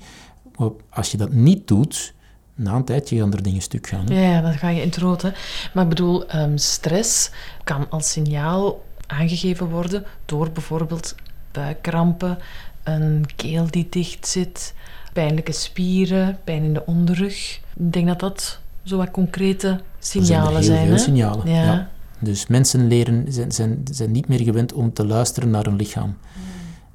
Maar 0.56 0.70
als 0.90 1.12
je 1.12 1.18
dat 1.18 1.32
niet 1.32 1.68
doet, 1.68 2.14
na 2.56 2.74
een 2.74 2.84
tijdje 2.86 3.18
gaan 3.18 3.34
er 3.34 3.44
dingen 3.44 3.62
stuk 3.62 3.88
gaan. 3.88 4.06
hè. 4.06 4.22
Ja, 4.22 4.32
ja, 4.32 4.42
dan 4.42 4.54
ga 4.54 4.70
je 4.70 4.82
in 4.82 4.88
het 4.88 4.98
rood. 4.98 5.22
Hè. 5.22 5.30
Maar 5.74 5.84
ik 5.84 5.90
bedoel, 5.90 6.28
ehm, 6.28 6.58
stress 6.58 7.32
kan 7.64 7.90
als 7.90 8.12
signaal 8.12 8.86
aangegeven 9.08 9.70
worden 9.70 10.06
door 10.26 10.52
bijvoorbeeld 10.52 11.16
buikkrampen, 11.62 12.38
een 12.84 13.26
keel 13.36 13.68
die 13.70 13.88
dicht 13.90 14.28
zit, 14.28 14.74
pijnlijke 15.14 15.52
spieren, 15.52 16.38
pijn 16.44 16.64
in 16.64 16.74
de 16.74 16.86
onderrug. 16.86 17.60
Ik 17.78 17.94
denk 17.94 18.08
dat 18.08 18.20
dat 18.20 18.60
zo 18.84 18.98
wat 18.98 19.12
concrete 19.12 19.68
Er 19.68 19.82
signalen 20.00 20.56
er 20.56 20.64
zijn. 20.64 20.78
heel 20.78 20.88
veel 20.88 20.98
signalen. 20.98 21.50
Ja. 21.50 21.64
Ja. 21.64 21.90
Dus 22.20 22.48
mensen 22.48 22.88
leren, 22.88 23.26
zijn, 23.30 23.52
zijn, 23.52 23.82
zijn 23.92 24.12
niet 24.12 24.28
meer 24.28 24.40
gewend 24.42 24.74
om 24.74 24.94
te 24.94 25.06
luisteren 25.06 25.50
naar 25.50 25.64
hun 25.66 25.76
lichaam. 25.76 26.18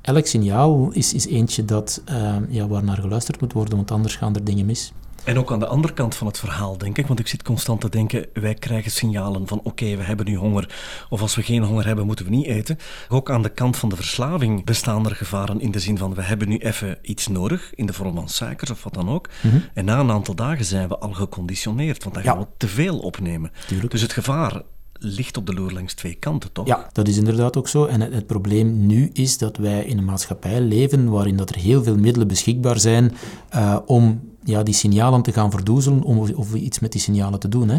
Elk 0.01 0.27
signaal 0.27 0.91
is, 0.93 1.15
is 1.15 1.27
eentje 1.27 1.65
dat, 1.65 2.03
eh, 2.05 2.37
ja, 2.49 2.67
waar 2.67 2.85
naar 2.85 2.97
geluisterd 2.97 3.41
moet 3.41 3.53
worden, 3.53 3.77
want 3.77 3.91
anders 3.91 4.17
gaan 4.17 4.35
er 4.35 4.45
dingen 4.45 4.67
mis. 4.67 4.93
En 5.25 5.39
ook 5.39 5.53
aan 5.53 5.59
de 5.59 5.67
andere 5.67 5.93
kant 5.95 6.15
van 6.15 6.27
het 6.27 6.39
verhaal, 6.39 6.79
denk 6.79 6.99
ik. 6.99 7.07
Want 7.07 7.19
ik 7.19 7.27
zit 7.27 7.43
constant 7.43 7.81
te 7.81 7.89
denken, 7.89 8.27
wij 8.33 8.55
krijgen 8.55 8.91
signalen 8.91 9.47
van 9.49 9.61
oké, 9.63 9.97
we 9.97 10.03
hebben 10.03 10.27
nu 10.27 10.35
honger. 10.37 10.75
Of 11.11 11.21
als 11.21 11.35
we 11.35 11.43
geen 11.43 11.63
honger 11.63 11.87
hebben, 11.87 12.07
moeten 12.07 12.25
we 12.25 12.31
niet 12.31 12.47
eten. 12.47 12.79
Ook 13.09 13.31
aan 13.31 13.43
de 13.43 13.49
kant 13.49 13.77
van 13.77 13.89
de 13.89 13.97
verslaving 13.97 14.65
bestaan 14.65 15.07
er 15.09 15.17
gevaren 15.17 15.61
in 15.61 15.71
de 15.71 15.79
zin 15.79 15.99
van 15.99 16.15
we 16.15 16.23
hebben 16.23 16.49
nu 16.49 16.57
even 16.59 16.99
iets 17.03 17.29
nodig, 17.29 17.73
in 17.75 17.87
de 17.87 17.93
vorm 17.93 18.15
van 18.15 18.29
suikers 18.29 18.71
of 18.71 18.83
wat 18.85 18.95
dan 18.95 19.09
ook. 19.11 19.29
En 19.75 19.85
na 19.85 19.99
een 20.01 20.11
aantal 20.11 20.35
dagen 20.35 20.65
zijn 20.65 20.89
we 20.89 20.99
al 20.99 21.13
geconditioneerd, 21.13 22.03
want 22.03 22.15
dan 22.15 22.25
gaan 22.25 22.35
Ja. 22.39 22.41
we 22.41 22.47
te 22.57 22.69
veel 22.69 22.99
opnemen. 22.99 23.51
Tuurlijk. 23.67 23.91
Dus 23.93 24.03
het 24.03 24.13
gevaar 24.13 24.63
ligt 24.93 25.37
op 25.37 25.47
de 25.47 25.55
loer 25.55 25.73
langs 25.73 25.95
twee 25.95 26.15
kanten, 26.15 26.53
toch? 26.53 26.67
Ja, 26.67 26.89
dat 26.93 27.09
is 27.09 27.17
inderdaad 27.17 27.57
ook 27.57 27.69
zo. 27.69 27.85
En 27.85 28.01
het, 28.01 28.13
het 28.13 28.27
probleem 28.27 28.87
nu 28.87 29.11
is 29.13 29.39
dat 29.39 29.57
wij 29.57 29.85
in 29.85 29.99
een 29.99 30.05
maatschappij 30.05 30.61
leven 30.61 31.11
waarin 31.11 31.37
dat 31.37 31.49
er 31.51 31.57
heel 31.57 31.83
veel 31.83 31.97
middelen 31.99 32.29
beschikbaar 32.29 32.79
zijn 32.81 33.13
eh, 33.49 33.77
om 33.87 34.31
ja, 34.45 34.63
die 34.63 34.75
signalen 34.75 35.23
te 35.23 35.33
gaan 35.33 35.51
verdoezelen, 35.51 36.03
om 36.03 36.19
of, 36.19 36.55
iets 36.55 36.79
met 36.79 36.93
die 36.93 37.01
signalen 37.01 37.39
te 37.39 37.49
doen. 37.49 37.69
Hè. 37.69 37.79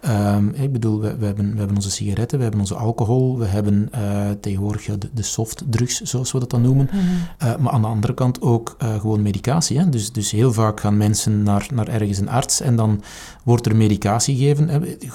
Ehm, 0.00 0.48
ik 0.48 0.72
bedoel, 0.72 1.00
we, 1.00 1.16
we, 1.16 1.26
hebben, 1.26 1.52
we 1.52 1.58
hebben 1.58 1.76
onze 1.76 1.90
sigaretten, 1.90 2.36
we 2.36 2.42
hebben 2.42 2.60
onze 2.60 2.74
alcohol, 2.74 3.38
we 3.38 3.44
hebben 3.44 3.88
eh, 3.90 4.30
tegenwoordig 4.40 4.86
ja, 4.86 4.96
de, 4.96 5.08
de 5.14 5.22
softdrugs, 5.22 6.00
zoals 6.00 6.32
we 6.32 6.38
dat 6.38 6.50
dan 6.50 6.62
noemen. 6.62 6.90
Eh, 7.38 7.56
maar 7.56 7.72
aan 7.72 7.80
de 7.80 7.86
andere 7.86 8.14
kant 8.14 8.40
ook 8.40 8.74
eh, 8.78 9.00
gewoon 9.00 9.22
medicatie. 9.22 9.78
Hè. 9.78 9.88
Dus, 9.88 10.12
dus 10.12 10.30
heel 10.30 10.52
vaak 10.52 10.80
gaan 10.80 10.96
mensen 10.96 11.42
naar, 11.42 11.66
naar 11.74 11.88
ergens 11.88 12.18
een 12.18 12.28
arts 12.28 12.60
en 12.60 12.76
dan 12.76 13.02
wordt 13.42 13.66
er 13.66 13.76
medicatie 13.76 14.36
gegeven. 14.36 14.68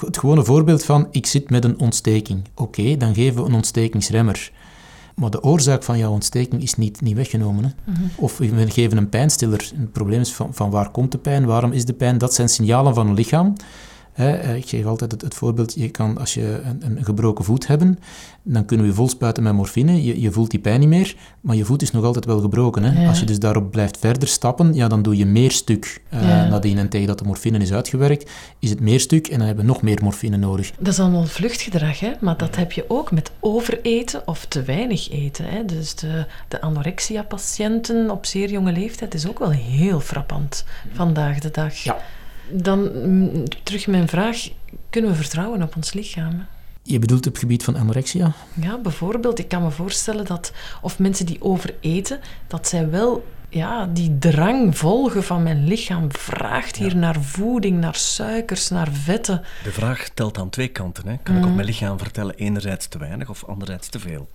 Het 0.06 0.18
gewone 0.18 0.44
voorbeeld 0.44 0.86
van, 0.86 1.08
ik 1.12 1.26
zit 1.26 1.50
met 1.50 1.64
een 1.64 1.80
ontsteking. 1.80 2.42
Oké, 2.56 2.98
dan 2.98 3.14
geven 3.14 3.42
we 3.42 3.50
een 3.50 3.56
ontstekingsremmer. 3.56 4.52
Maar 5.20 5.30
de 5.30 5.44
oorzaak 5.44 5.84
van 5.84 5.98
jouw 5.98 6.12
ontsteking 6.12 6.62
is 6.62 6.76
niet, 6.76 7.02
niet 7.02 7.16
weggenomen. 7.16 7.64
Hè? 7.64 7.92
Of 8.16 8.38
we 8.38 8.70
geven 8.72 8.98
een 8.98 9.10
pijnstiller. 9.10 9.72
Het 9.76 9.92
probleem 9.92 10.20
is 10.20 10.34
van, 10.34 10.54
van 10.54 10.70
waar 10.70 10.90
komt 10.90 11.12
de 11.12 11.18
pijn, 11.18 11.46
waarom 11.46 11.72
is 11.72 11.86
de 11.86 11.94
pijn? 11.94 12.18
Dat 12.18 12.34
zijn 12.34 12.50
signalen 12.50 12.94
van 12.94 13.08
een 13.08 13.14
lichaam. 13.14 13.54
Hè, 14.18 14.32
eh, 14.32 14.56
ik 14.56 14.70
geef 14.70 14.86
altijd 14.86 15.12
het, 15.12 15.22
het 15.22 15.34
voorbeeld, 15.34 15.74
je 15.74 15.90
kan, 15.90 16.18
als 16.18 16.34
je 16.34 16.62
een, 16.64 16.98
een 16.98 17.06
gebroken 17.06 17.46
voet 17.46 17.68
hebben, 17.68 18.00
dan 18.44 18.66
kunnen 18.66 18.86
we 18.86 18.92
je 18.92 18.98
vol 18.98 19.10
spuiten 19.10 19.44
met 19.44 19.54
morfine. 19.54 20.04
Je, 20.04 20.22
je 20.22 20.32
voelt 20.32 20.52
die 20.52 20.60
pijn 20.60 20.80
niet 20.80 20.90
meer, 20.90 21.16
maar 21.42 21.56
je 21.56 21.66
voet 21.66 21.82
is 21.82 21.92
nog 21.92 22.04
altijd 22.04 22.26
wel 22.26 22.40
gebroken. 22.40 22.84
Hè? 22.84 23.02
Ja. 23.02 23.08
Als 23.08 23.20
je 23.20 23.26
dus 23.26 23.40
daarop 23.40 23.72
blijft 23.72 23.98
verder 23.98 24.28
stappen, 24.28 24.74
ja, 24.74 24.88
dan 24.88 25.02
doe 25.02 25.18
je 25.18 25.26
meer 25.26 25.52
stuk. 25.52 26.02
Ja. 26.12 26.48
Nadien 26.48 26.78
en 26.78 26.90
tegen 26.90 27.08
dat 27.08 27.20
de 27.20 27.26
morfine 27.26 27.58
is 27.58 27.74
uitgewerkt, 27.74 28.32
is 28.60 28.70
het 28.70 28.80
meer 28.80 29.00
stuk 29.00 29.28
en 29.28 29.38
dan 29.38 29.48
hebben 29.48 29.66
we 29.66 29.72
nog 29.72 29.82
meer 29.82 30.00
morfine 30.04 30.38
nodig. 30.38 30.72
Dat 30.80 30.94
is 30.94 31.00
allemaal 31.00 31.26
vluchtgedrag, 31.26 32.00
hè? 32.00 32.12
maar 32.20 32.38
dat 32.38 32.56
heb 32.56 32.72
je 32.72 32.86
ook 32.88 33.12
met 33.12 33.32
overeten 33.40 34.28
of 34.28 34.46
te 34.46 34.64
weinig 34.64 35.12
eten. 35.12 35.46
Hè? 35.46 35.66
Dus 35.66 35.96
de, 35.96 36.26
de 36.48 36.62
anorexia-patiënten 36.62 38.10
op 38.10 38.26
zeer 38.26 38.50
jonge 38.50 38.72
leeftijd 38.72 39.14
is 39.14 39.28
ook 39.28 39.40
wel 39.40 39.52
heel 39.52 40.00
frappant 40.00 40.66
vandaag 40.94 41.40
de 41.40 41.52
dag. 41.52 41.76
Ja. 41.76 41.98
Dan 42.50 42.92
mm, 42.94 43.44
terug 43.64 43.88
mijn 43.88 44.08
vraag, 44.08 44.50
kunnen 44.90 45.12
we 45.12 45.18
vertrouwen 45.18 45.62
op 45.62 45.76
ons 45.76 45.94
lichaam? 45.94 46.46
Je 46.84 47.00
bedoelt 47.00 47.28
op 47.28 47.32
het 47.32 47.42
gebied 47.42 47.64
van 47.64 47.76
anorexia? 47.76 48.32
Ja, 48.54 48.78
bijvoorbeeld, 48.78 49.40
ik 49.40 49.48
kan 49.48 49.64
me 49.64 49.72
voorstellen 49.72 50.26
dat, 50.26 50.52
of 50.82 51.00
mensen 51.00 51.26
die 51.26 51.42
overeten, 51.42 52.20
dat 52.48 52.68
zij 52.68 52.90
wel 52.90 53.26
ja, 53.50 53.86
die 53.94 54.18
drang 54.18 54.78
volgen 54.78 55.24
van 55.24 55.44
mijn 55.44 55.68
lichaam 55.68 56.06
vraagt 56.12 56.76
hier 56.76 56.96
naar 56.96 57.22
voeding, 57.22 57.80
naar 57.80 57.96
suikers, 57.96 58.70
naar 58.70 58.88
vetten. 58.92 59.42
De 59.64 59.72
vraag 59.72 60.10
telt 60.14 60.38
aan 60.38 60.50
twee 60.50 60.68
kanten. 60.68 61.08
Hè. 61.08 61.16
Kan 61.24 61.36
ik 61.38 61.46
op 61.46 61.54
mijn 61.54 61.66
lichaam 61.68 61.98
vertellen 61.98 62.36
enerzijds 62.36 62.88
te 62.88 62.98
weinig 62.98 63.30
of 63.30 63.44
anderzijds 63.46 63.88
te 63.90 64.00
veel? 64.00 64.28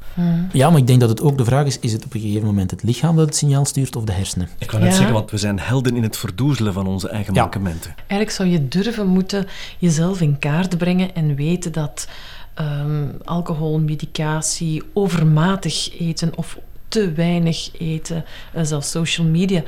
Ja, 0.52 0.70
maar 0.70 0.78
ik 0.80 0.86
denk 0.86 1.00
dat 1.00 1.08
het 1.08 1.20
ook 1.22 1.38
de 1.38 1.44
vraag 1.44 1.66
is, 1.66 1.78
is 1.78 1.92
het 1.92 2.04
op 2.04 2.14
een 2.14 2.20
gegeven 2.20 2.46
moment 2.46 2.70
het 2.70 2.82
lichaam 2.82 3.16
dat 3.16 3.26
het 3.26 3.36
signaal 3.36 3.64
stuurt 3.64 3.96
of 3.96 4.04
de 4.04 4.12
hersenen? 4.12 4.48
Ik 4.58 4.70
wou 4.70 4.82
net 4.82 4.92
Ja. 4.92 4.96
zeggen, 4.98 5.14
want 5.16 5.30
we 5.30 5.36
zijn 5.38 5.58
helden 5.60 5.96
in 5.96 6.02
het 6.02 6.16
verdoezelen 6.16 6.72
van 6.72 6.86
onze 6.86 7.08
eigen 7.08 7.34
Ja. 7.34 7.40
mankementen. 7.40 7.94
Eigenlijk 7.96 8.30
zou 8.30 8.48
je 8.48 8.68
durven 8.68 9.06
moeten 9.06 9.46
jezelf 9.78 10.20
in 10.20 10.38
kaart 10.38 10.78
brengen 10.78 11.14
en 11.14 11.34
weten 11.34 11.72
dat 11.72 12.08
ehm, 12.54 13.04
alcohol, 13.24 13.78
medicatie, 13.80 14.82
overmatig 14.92 15.98
eten 16.00 16.36
of 16.36 16.58
te 16.92 17.12
weinig 17.12 17.70
eten, 17.78 18.24
eh, 18.52 18.64
zelfs 18.64 18.90
social 18.90 19.26
media, 19.26 19.62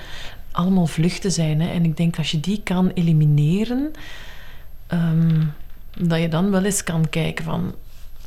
allemaal 0.50 0.86
vluchten 0.86 1.32
zijn. 1.32 1.60
Hè. 1.60 1.68
En 1.68 1.84
ik 1.84 1.96
denk 1.96 2.18
als 2.18 2.30
je 2.30 2.40
die 2.40 2.60
kan 2.64 2.90
elimineren, 2.94 3.90
ehm, 4.86 5.42
dat 5.98 6.20
je 6.20 6.28
dan 6.28 6.50
wel 6.50 6.64
eens 6.64 6.82
kan 6.82 7.08
kijken 7.08 7.44
van 7.44 7.74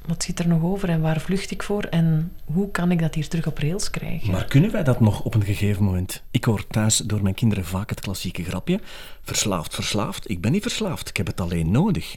wat 0.07 0.23
zit 0.23 0.39
er 0.39 0.47
nog 0.47 0.61
over 0.61 0.89
en 0.89 1.01
waar 1.01 1.21
vlucht 1.21 1.51
ik 1.51 1.63
voor 1.63 1.83
en 1.83 2.31
hoe 2.45 2.71
kan 2.71 2.91
ik 2.91 2.99
dat 2.99 3.15
hier 3.15 3.27
terug 3.27 3.47
op 3.47 3.57
rails 3.57 3.89
krijgen. 3.89 4.31
Maar 4.31 4.45
kunnen 4.45 4.71
wij 4.71 4.83
dat 4.83 4.99
nog 4.99 5.21
op 5.21 5.35
een 5.35 5.43
gegeven 5.43 5.83
moment? 5.83 6.23
Ik 6.31 6.43
hoor 6.43 6.67
thuis 6.67 6.97
door 6.97 7.21
mijn 7.21 7.35
kinderen 7.35 7.65
vaak 7.65 7.89
het 7.89 7.99
klassieke 7.99 8.43
grapje. 8.43 8.79
Verslaafd, 9.21 9.75
verslaafd. 9.75 10.29
Ik 10.29 10.41
ben 10.41 10.51
niet 10.51 10.61
verslaafd, 10.61 11.09
ik 11.09 11.17
heb 11.17 11.27
het 11.27 11.41
alleen 11.41 11.71
nodig. 11.71 12.15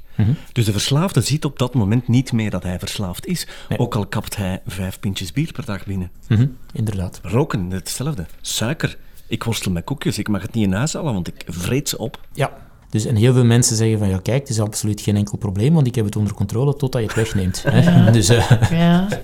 Dus 0.53 0.65
de 0.65 0.73
verslaafde 0.73 1.21
ziet 1.21 1.45
op 1.45 1.59
dat 1.59 1.75
moment 1.75 2.09
niet 2.09 2.33
meer 2.33 2.51
dat 2.51 2.63
hij 2.63 2.79
verslaafd 2.79 3.27
is. 3.27 3.47
Ook 3.77 3.95
al 3.95 4.07
kapt 4.07 4.37
hij 4.37 4.63
vijf 4.67 5.01
pintjes 5.01 5.33
bier 5.33 5.53
per 5.53 5.65
dag 5.65 5.87
binnen. 5.87 6.11
Mhm, 6.29 6.47
inderdaad. 6.73 7.21
Roken, 7.23 7.71
hetzelfde. 7.71 8.27
Suiker. 8.41 8.97
Ik 9.27 9.45
worstel 9.45 9.73
met 9.73 9.85
koekjes, 9.85 10.19
ik 10.19 10.29
mag 10.29 10.43
het 10.43 10.53
niet 10.53 10.65
in 10.65 10.73
huis 10.73 10.93
halen, 10.93 11.13
want 11.13 11.29
ik 11.29 11.45
vreet 11.47 11.89
ze 11.89 11.99
op. 11.99 12.21
Ja. 12.33 12.69
Dus, 12.91 13.05
en 13.05 13.17
heel 13.17 13.33
veel 13.33 13.45
mensen 13.45 13.77
zeggen 13.77 13.99
van, 13.99 14.09
ja 14.09 14.19
kijk, 14.23 14.41
het 14.41 14.49
is 14.49 14.61
absoluut 14.61 15.01
geen 15.01 15.17
enkel 15.17 15.39
probleem, 15.39 15.75
want 15.75 15.87
ik 15.87 15.95
heb 15.95 16.05
het 16.05 16.17
onder 16.17 16.35
controle 16.35 16.77
totdat 16.77 17.01
je 17.01 17.07
het 17.07 17.17
wegneemt. 17.17 17.63
Hè? 17.69 18.11
Dus 18.13 18.29
eh, 18.29 18.51
Ja, 18.71 19.07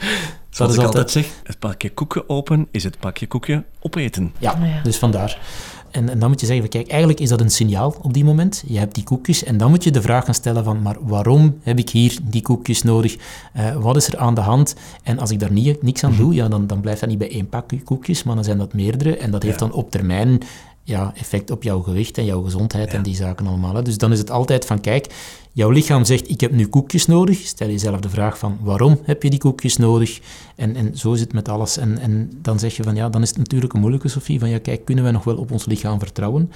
Zoals 0.50 0.74
ik 0.74 0.78
altijd- 0.82 0.86
altijd 0.86 1.10
zeg, 1.10 1.26
het 1.44 1.58
pakje 1.58 1.90
koeken 1.90 2.28
open 2.28 2.66
is 2.70 2.84
het 2.84 2.98
pakje 2.98 3.26
koekje 3.26 3.64
opeten. 3.80 4.32
ja, 4.38 4.58
Ja. 4.62 4.82
dus 4.82 4.96
vandaar. 4.96 5.38
En, 5.90 6.08
en 6.08 6.18
dan 6.18 6.28
moet 6.28 6.40
je 6.40 6.46
zeggen, 6.46 6.64
van, 6.64 6.72
kijk, 6.80 6.88
eigenlijk 6.90 7.20
is 7.20 7.28
dat 7.28 7.40
een 7.40 7.50
signaal 7.50 7.94
op 8.02 8.14
die 8.14 8.24
moment. 8.24 8.64
Je 8.66 8.78
hebt 8.78 8.94
die 8.94 9.04
koekjes 9.04 9.44
en 9.44 9.56
dan 9.56 9.70
moet 9.70 9.84
je 9.84 9.90
de 9.90 10.02
vraag 10.02 10.24
gaan 10.24 10.34
stellen 10.34 10.64
van, 10.64 10.82
maar 10.82 10.96
waarom 11.00 11.58
heb 11.62 11.78
ik 11.78 11.90
hier 11.90 12.18
die 12.22 12.42
koekjes 12.42 12.82
nodig? 12.82 13.16
Eh, 13.52 13.74
wat 13.76 13.96
is 13.96 14.06
er 14.08 14.18
aan 14.18 14.34
de 14.34 14.40
hand? 14.40 14.74
En 15.02 15.18
als 15.18 15.30
ik 15.30 15.40
daar 15.40 15.52
niet, 15.52 15.82
niks 15.82 16.04
aan 16.04 16.16
doe, 16.16 16.34
ja, 16.34 16.48
dan, 16.48 16.66
dan 16.66 16.80
blijft 16.80 17.00
dat 17.00 17.08
niet 17.08 17.18
bij 17.18 17.30
één 17.30 17.48
pakje 17.48 17.82
koekjes, 17.82 18.22
maar 18.22 18.34
dan 18.34 18.44
zijn 18.44 18.58
dat 18.58 18.72
meerdere. 18.74 19.16
En 19.16 19.30
dat 19.30 19.42
heeft 19.42 19.60
Ja. 19.60 19.66
dan 19.66 19.74
op 19.76 19.90
termijn 19.90 20.40
ja, 20.86 21.12
effect 21.14 21.50
op 21.50 21.62
jouw 21.62 21.80
gewicht 21.80 22.18
en 22.18 22.24
jouw 22.24 22.42
gezondheid 22.42 22.94
en 22.94 23.02
die 23.02 23.14
zaken 23.14 23.46
allemaal. 23.46 23.74
Hè. 23.74 23.82
Dus 23.82 23.98
dan 23.98 24.12
is 24.12 24.18
het 24.18 24.30
altijd 24.30 24.64
van, 24.64 24.80
kijk, 24.80 25.06
jouw 25.52 25.70
lichaam 25.70 26.04
zegt, 26.04 26.30
ik 26.30 26.40
heb 26.40 26.52
nu 26.52 26.66
koekjes 26.66 27.06
nodig. 27.06 27.38
Stel 27.38 27.68
jezelf 27.68 28.00
de 28.00 28.08
vraag 28.08 28.38
van, 28.38 28.58
waarom 28.60 28.98
heb 29.02 29.22
je 29.22 29.30
die 29.30 29.38
koekjes 29.38 29.76
nodig? 29.76 30.20
En, 30.56 30.76
en 30.76 30.98
zo 30.98 31.14
zit 31.14 31.24
het 31.24 31.32
met 31.32 31.48
alles. 31.48 31.76
En, 31.76 31.98
en 31.98 32.30
dan 32.42 32.58
zeg 32.58 32.76
je 32.76 32.82
van, 32.82 32.94
ja, 32.94 33.08
dan 33.08 33.22
is 33.22 33.28
het 33.28 33.38
natuurlijk 33.38 33.72
een 33.72 33.80
moeilijke, 33.80 34.08
Sofie, 34.08 34.38
van, 34.38 34.48
ja, 34.48 34.58
kijk, 34.58 34.84
kunnen 34.84 35.04
wij 35.04 35.12
nog 35.12 35.24
wel 35.24 35.36
op 35.36 35.50
ons 35.50 35.64
lichaam 35.64 35.98
vertrouwen? 35.98 36.50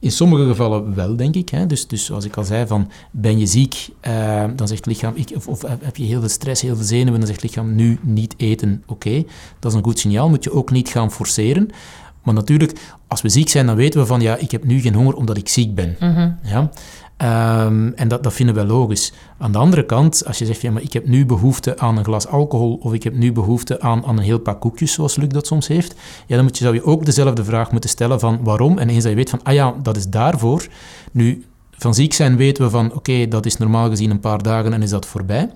In 0.00 0.12
sommige 0.12 0.46
gevallen 0.46 0.94
wel, 0.94 1.16
denk 1.16 1.34
ik. 1.34 1.48
Hè. 1.48 1.66
Dus, 1.66 1.86
dus 1.86 2.04
zoals 2.04 2.24
ik 2.24 2.36
al 2.36 2.44
zei, 2.44 2.66
van, 2.66 2.90
ben 3.10 3.38
je 3.38 3.46
ziek? 3.46 3.88
Eh, 4.00 4.44
dan 4.56 4.68
zegt 4.68 4.84
het 4.84 4.94
lichaam, 4.94 5.12
ik, 5.14 5.30
of, 5.34 5.48
of 5.48 5.62
heb 5.62 5.96
je 5.96 6.04
heel 6.04 6.20
veel 6.20 6.28
stress, 6.28 6.62
heel 6.62 6.76
veel 6.76 6.84
zenuwen, 6.84 7.18
dan 7.18 7.28
zegt 7.28 7.42
het 7.42 7.50
lichaam, 7.50 7.74
nu 7.74 7.98
niet 8.02 8.34
eten. 8.36 8.82
Oké, 8.86 9.24
dat 9.58 9.70
is 9.70 9.78
een 9.78 9.84
goed 9.84 9.98
signaal, 9.98 10.28
moet 10.28 10.44
je 10.44 10.52
ook 10.52 10.70
niet 10.70 10.88
gaan 10.88 11.12
forceren. 11.12 11.70
Maar 12.26 12.34
natuurlijk, 12.34 12.78
als 13.08 13.22
we 13.22 13.28
ziek 13.28 13.48
zijn, 13.48 13.66
dan 13.66 13.76
weten 13.76 14.00
we 14.00 14.06
van, 14.06 14.20
ja, 14.20 14.36
ik 14.36 14.50
heb 14.50 14.64
nu 14.64 14.80
geen 14.80 14.94
honger 14.94 15.14
omdat 15.14 15.36
ik 15.36 15.48
ziek 15.48 15.74
ben. 15.74 15.96
Ja? 16.42 16.70
Ehm, 17.16 17.90
en 17.94 18.08
dat, 18.08 18.22
dat 18.22 18.32
vinden 18.32 18.54
we 18.54 18.64
logisch. 18.64 19.12
Aan 19.38 19.52
de 19.52 19.58
andere 19.58 19.84
kant, 19.86 20.26
als 20.26 20.38
je 20.38 20.46
zegt, 20.46 20.60
ja, 20.60 20.70
maar 20.70 20.82
ik 20.82 20.92
heb 20.92 21.06
nu 21.06 21.26
behoefte 21.26 21.78
aan 21.78 21.96
een 21.96 22.04
glas 22.04 22.26
alcohol 22.26 22.78
of 22.82 22.92
ik 22.92 23.02
heb 23.02 23.14
nu 23.14 23.32
behoefte 23.32 23.80
aan, 23.80 24.04
aan 24.04 24.16
een 24.16 24.24
heel 24.24 24.38
pak 24.38 24.60
koekjes, 24.60 24.92
zoals 24.92 25.16
Luc 25.16 25.28
dat 25.28 25.46
soms 25.46 25.66
heeft, 25.66 25.94
ja, 26.26 26.34
dan 26.34 26.44
moet 26.44 26.58
je, 26.58 26.64
zou 26.64 26.76
je 26.76 26.84
ook 26.84 27.04
dezelfde 27.04 27.44
vraag 27.44 27.70
moeten 27.70 27.90
stellen 27.90 28.20
van 28.20 28.38
waarom. 28.42 28.78
En 28.78 28.88
eens 28.88 29.02
dat 29.02 29.10
je 29.10 29.16
weet 29.16 29.30
van, 29.30 29.40
ah 29.42 29.54
ja, 29.54 29.74
dat 29.82 29.96
is 29.96 30.08
daarvoor. 30.08 30.66
Nu, 31.12 31.44
van 31.70 31.94
ziek 31.94 32.12
zijn 32.12 32.36
weten 32.36 32.64
we 32.64 32.70
van, 32.70 32.94
oké, 32.94 33.28
dat 33.28 33.46
is 33.46 33.56
normaal 33.56 33.88
gezien 33.88 34.10
een 34.10 34.20
paar 34.20 34.42
dagen 34.42 34.72
en 34.72 34.82
is 34.82 34.90
dat 34.90 35.06
voorbij. 35.06 35.50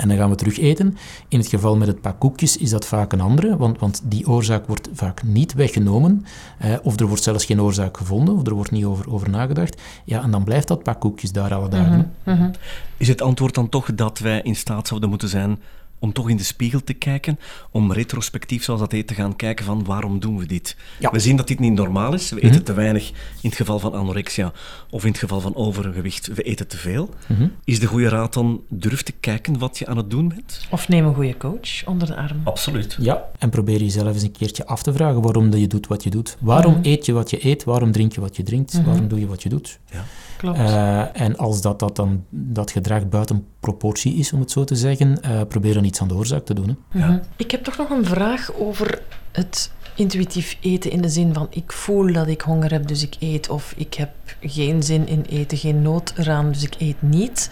En 0.00 0.08
dan 0.08 0.16
gaan 0.16 0.30
we 0.30 0.36
terug 0.36 0.58
eten. 0.58 0.96
In 1.28 1.38
het 1.38 1.48
geval 1.48 1.76
met 1.76 1.88
het 1.88 2.00
pak 2.00 2.18
koekjes 2.18 2.56
is 2.56 2.70
dat 2.70 2.86
vaak 2.86 3.12
een 3.12 3.20
andere, 3.20 3.56
want, 3.56 3.78
want 3.78 4.02
die 4.04 4.28
oorzaak 4.28 4.66
wordt 4.66 4.88
vaak 4.92 5.22
niet 5.22 5.54
weggenomen. 5.54 6.24
Eh, 6.58 6.74
of 6.82 7.00
er 7.00 7.06
wordt 7.06 7.22
zelfs 7.22 7.44
geen 7.44 7.60
oorzaak 7.60 7.96
gevonden, 7.96 8.34
of 8.34 8.46
er 8.46 8.54
wordt 8.54 8.70
niet 8.70 8.84
over, 8.84 9.12
over 9.12 9.30
nagedacht. 9.30 9.80
Ja, 10.04 10.22
en 10.22 10.30
dan 10.30 10.44
blijft 10.44 10.68
dat 10.68 10.82
pak 10.82 11.00
koekjes 11.00 11.32
daar 11.32 11.54
alle 11.54 11.68
dagen. 11.68 12.12
Mhm, 12.24 12.36
mhm. 12.36 12.50
Is 12.96 13.08
het 13.08 13.22
antwoord 13.22 13.54
dan 13.54 13.68
toch 13.68 13.94
dat 13.94 14.18
wij 14.18 14.40
in 14.42 14.56
staat 14.56 14.88
zouden 14.88 15.08
moeten 15.08 15.28
zijn 15.28 15.58
om 16.00 16.12
toch 16.12 16.30
in 16.30 16.36
de 16.36 16.42
spiegel 16.42 16.84
te 16.84 16.92
kijken, 16.92 17.38
om 17.70 17.92
retrospectief, 17.92 18.62
zoals 18.64 18.80
dat 18.80 18.92
heet, 18.92 19.06
te 19.06 19.14
gaan 19.14 19.36
kijken 19.36 19.64
van 19.64 19.84
waarom 19.84 20.20
doen 20.20 20.38
we 20.38 20.46
dit? 20.46 20.76
Ja. 20.98 21.10
We 21.10 21.18
zien 21.20 21.36
dat 21.36 21.48
dit 21.48 21.58
niet 21.58 21.72
normaal 21.72 22.14
is. 22.14 22.30
We 22.30 22.40
eten 22.40 22.64
te 22.64 22.72
weinig 22.72 23.08
in 23.40 23.48
het 23.48 23.54
geval 23.54 23.78
van 23.78 23.92
anorexia 23.94 24.52
of 24.90 25.02
in 25.04 25.10
het 25.10 25.18
geval 25.18 25.40
van 25.40 25.54
overgewicht. 25.56 26.26
We 26.34 26.42
eten 26.42 26.68
te 26.68 26.76
veel. 26.76 27.08
Mhm. 27.28 27.48
Is 27.64 27.80
de 27.80 27.86
goede 27.86 28.08
raad 28.08 28.34
dan 28.34 28.60
durf 28.68 29.02
te 29.02 29.12
kijken 29.12 29.58
wat 29.58 29.78
je 29.78 29.86
aan 29.86 29.96
het 29.96 30.10
doen 30.10 30.28
bent? 30.28 30.66
Of 30.70 30.88
neem 30.88 31.06
een 31.06 31.14
goede 31.14 31.36
coach 31.36 31.86
onder 31.86 32.06
de 32.08 32.16
arm. 32.16 32.40
Absoluut. 32.44 32.96
Ja, 33.00 33.24
en 33.38 33.50
probeer 33.50 33.78
jezelf 33.80 34.12
eens 34.14 34.22
een 34.22 34.32
keertje 34.32 34.66
af 34.66 34.82
te 34.82 34.92
vragen 34.92 35.22
waarom 35.22 35.50
dat 35.50 35.60
je 35.60 35.66
doet 35.66 35.86
wat 35.86 36.02
je 36.04 36.10
doet. 36.10 36.36
Waarom 36.40 36.72
Mhm. 36.72 36.80
eet 36.86 37.06
je 37.06 37.12
wat 37.12 37.30
je 37.30 37.46
eet? 37.46 37.64
Waarom 37.64 37.92
drink 37.92 38.12
je 38.12 38.20
wat 38.20 38.36
je 38.36 38.42
drinkt? 38.42 38.82
Waarom 38.84 39.08
doe 39.08 39.20
je 39.20 39.26
wat 39.26 39.42
je 39.42 39.48
doet? 39.48 39.78
Ja. 39.92 40.04
Klopt. 40.36 40.58
Eh, 40.58 41.20
en 41.20 41.36
als 41.36 41.60
dat, 41.62 41.78
dat 41.78 41.96
dan 41.96 42.24
dat 42.30 42.70
gedrag 42.70 43.08
buiten 43.08 43.44
proportie 43.60 44.14
is, 44.14 44.32
om 44.32 44.40
het 44.40 44.50
zo 44.50 44.64
te 44.64 44.76
zeggen, 44.76 45.22
eh, 45.22 45.40
probeer 45.48 45.74
dan 45.74 45.84
iets 45.90 46.00
aan 46.00 46.08
de 46.08 46.14
oorzaak 46.14 46.44
te 46.44 46.54
doen. 46.54 46.78
Hè. 46.88 46.98
Mhm. 47.06 47.18
Ik 47.36 47.50
heb 47.50 47.64
toch 47.64 47.76
nog 47.76 47.90
een 47.90 48.04
vraag 48.04 48.52
over 48.54 49.02
het 49.32 49.72
intuïtief 49.94 50.56
eten 50.60 50.90
in 50.90 51.00
de 51.00 51.08
zin 51.08 51.34
van 51.34 51.46
ik 51.50 51.72
voel 51.72 52.12
dat 52.12 52.26
ik 52.28 52.40
honger 52.40 52.70
heb, 52.70 52.86
dus 52.86 53.02
ik 53.02 53.16
eet. 53.20 53.48
Of 53.48 53.72
ik 53.76 53.94
heb 53.94 54.10
geen 54.40 54.82
zin 54.82 55.06
in 55.08 55.22
eten, 55.22 55.58
geen 55.58 55.82
nood 55.82 56.12
eraan, 56.16 56.52
dus 56.52 56.62
ik 56.62 56.74
eet 56.78 57.02
niet. 57.02 57.50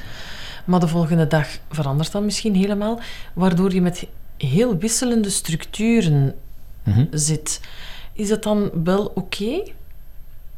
Maar 0.67 0.81
de 0.81 0.89
volgende 0.89 1.27
dag 1.27 1.47
verandert 1.71 2.13
dat 2.13 2.23
misschien 2.23 2.55
helemaal, 2.55 3.01
waardoor 3.35 3.75
je 3.75 3.81
met 3.81 4.07
heel 4.37 4.77
wisselende 4.79 5.31
structuren 5.31 6.35
Mhm. 6.83 7.05
zit. 7.11 7.61
Is 8.13 8.29
dat 8.29 8.43
dan 8.43 8.71
wel 8.85 9.13
oké? 9.15 9.63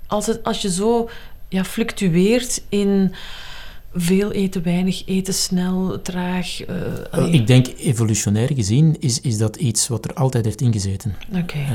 Als, 0.06 0.26
het, 0.26 0.44
als 0.44 0.62
je 0.62 0.70
zo 0.70 1.08
ja, 1.48 1.64
fluctueert 1.64 2.62
in 2.68 3.14
veel 3.94 4.32
eten, 4.32 4.62
weinig 4.62 5.06
eten, 5.06 5.34
snel, 5.34 6.02
traag. 6.02 6.60
eh, 6.64 6.76
allee. 7.10 7.30
ik 7.30 7.46
denk, 7.46 7.66
evolutionair 7.78 8.50
gezien, 8.54 8.96
is, 9.00 9.20
is 9.20 9.38
dat 9.38 9.56
iets 9.56 9.88
wat 9.88 10.04
er 10.04 10.14
altijd 10.14 10.44
heeft 10.44 10.60
ingezeten. 10.60 11.14
Oké. 11.34 11.56
Eh, 11.58 11.68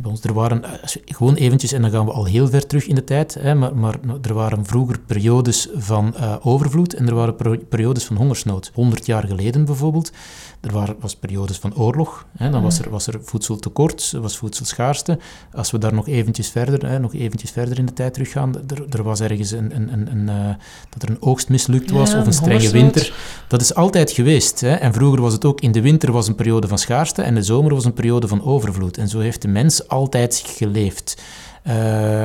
bij 0.00 0.10
ons, 0.10 0.24
er 0.24 0.32
waren, 0.32 0.64
eh, 0.64 0.70
gewoon 1.04 1.34
eventjes, 1.34 1.72
en 1.72 1.82
dan 1.82 1.90
gaan 1.90 2.04
we 2.04 2.12
al 2.12 2.24
heel 2.24 2.48
ver 2.48 2.66
terug 2.66 2.86
in 2.86 2.94
de 2.94 3.04
tijd, 3.04 3.34
hè, 3.34 3.54
maar, 3.54 3.76
maar 3.76 3.94
er 4.22 4.34
waren 4.34 4.66
vroeger 4.66 4.98
periodes 5.00 5.68
van 5.74 6.16
eh, 6.16 6.36
overvloed 6.42 6.94
en 6.94 7.06
er 7.08 7.14
waren 7.14 7.36
per- 7.36 7.58
periodes 7.58 8.04
van 8.04 8.16
hongersnood. 8.16 8.70
100 8.74 9.06
jaar 9.06 9.26
geleden 9.26 9.64
bijvoorbeeld, 9.64 10.12
er 10.60 10.72
waren, 10.72 10.96
was 11.00 11.16
periodes 11.16 11.58
van 11.58 11.74
oorlog, 11.76 12.26
hè, 12.36 12.50
dan 12.50 12.62
was 12.62 12.78
er, 12.78 12.90
was 12.90 13.06
er 13.06 13.18
voedseltekort, 13.22 14.12
was 14.20 14.36
voedselschaarste. 14.36 15.18
Als 15.52 15.70
we 15.70 15.78
daar 15.78 15.94
nog 15.94 16.08
eventjes 16.08 16.48
verder, 16.48 16.86
hè, 16.88 16.98
nog 16.98 17.14
eventjes 17.14 17.50
verder 17.50 17.78
in 17.78 17.86
de 17.86 17.92
tijd 17.92 18.12
teruggaan, 18.14 18.54
er, 18.68 18.84
er 18.90 19.02
was 19.02 19.20
ergens 19.20 19.50
een, 19.50 19.76
een, 19.76 19.92
een, 19.92 20.10
een, 20.10 20.28
eh, 20.28 20.54
dat 20.88 21.02
er 21.02 21.10
een 21.10 21.22
oogst 21.22 21.48
mislukt 21.52 21.90
was 21.90 22.10
Ja, 22.10 22.20
of 22.20 22.26
een 22.26 22.32
strenge 22.32 22.70
winter. 22.70 23.12
Dat 23.48 23.60
is 23.60 23.74
altijd 23.74 24.10
geweest. 24.10 24.60
Hè? 24.60 24.74
En 24.74 24.92
vroeger 24.92 25.20
was 25.20 25.32
het 25.32 25.44
ook, 25.44 25.60
in 25.60 25.72
de 25.72 25.80
winter 25.80 26.12
was 26.12 26.28
een 26.28 26.34
periode 26.34 26.68
van 26.68 26.78
schaarste 26.78 27.22
en 27.22 27.34
de 27.34 27.42
zomer 27.42 27.74
was 27.74 27.84
een 27.84 27.92
periode 27.92 28.28
van 28.28 28.44
overvloed. 28.44 28.98
En 28.98 29.08
zo 29.08 29.18
heeft 29.18 29.42
de 29.42 29.48
mens 29.48 29.88
altijd 29.88 30.42
geleefd. 30.46 31.22
Eh, 31.62 31.74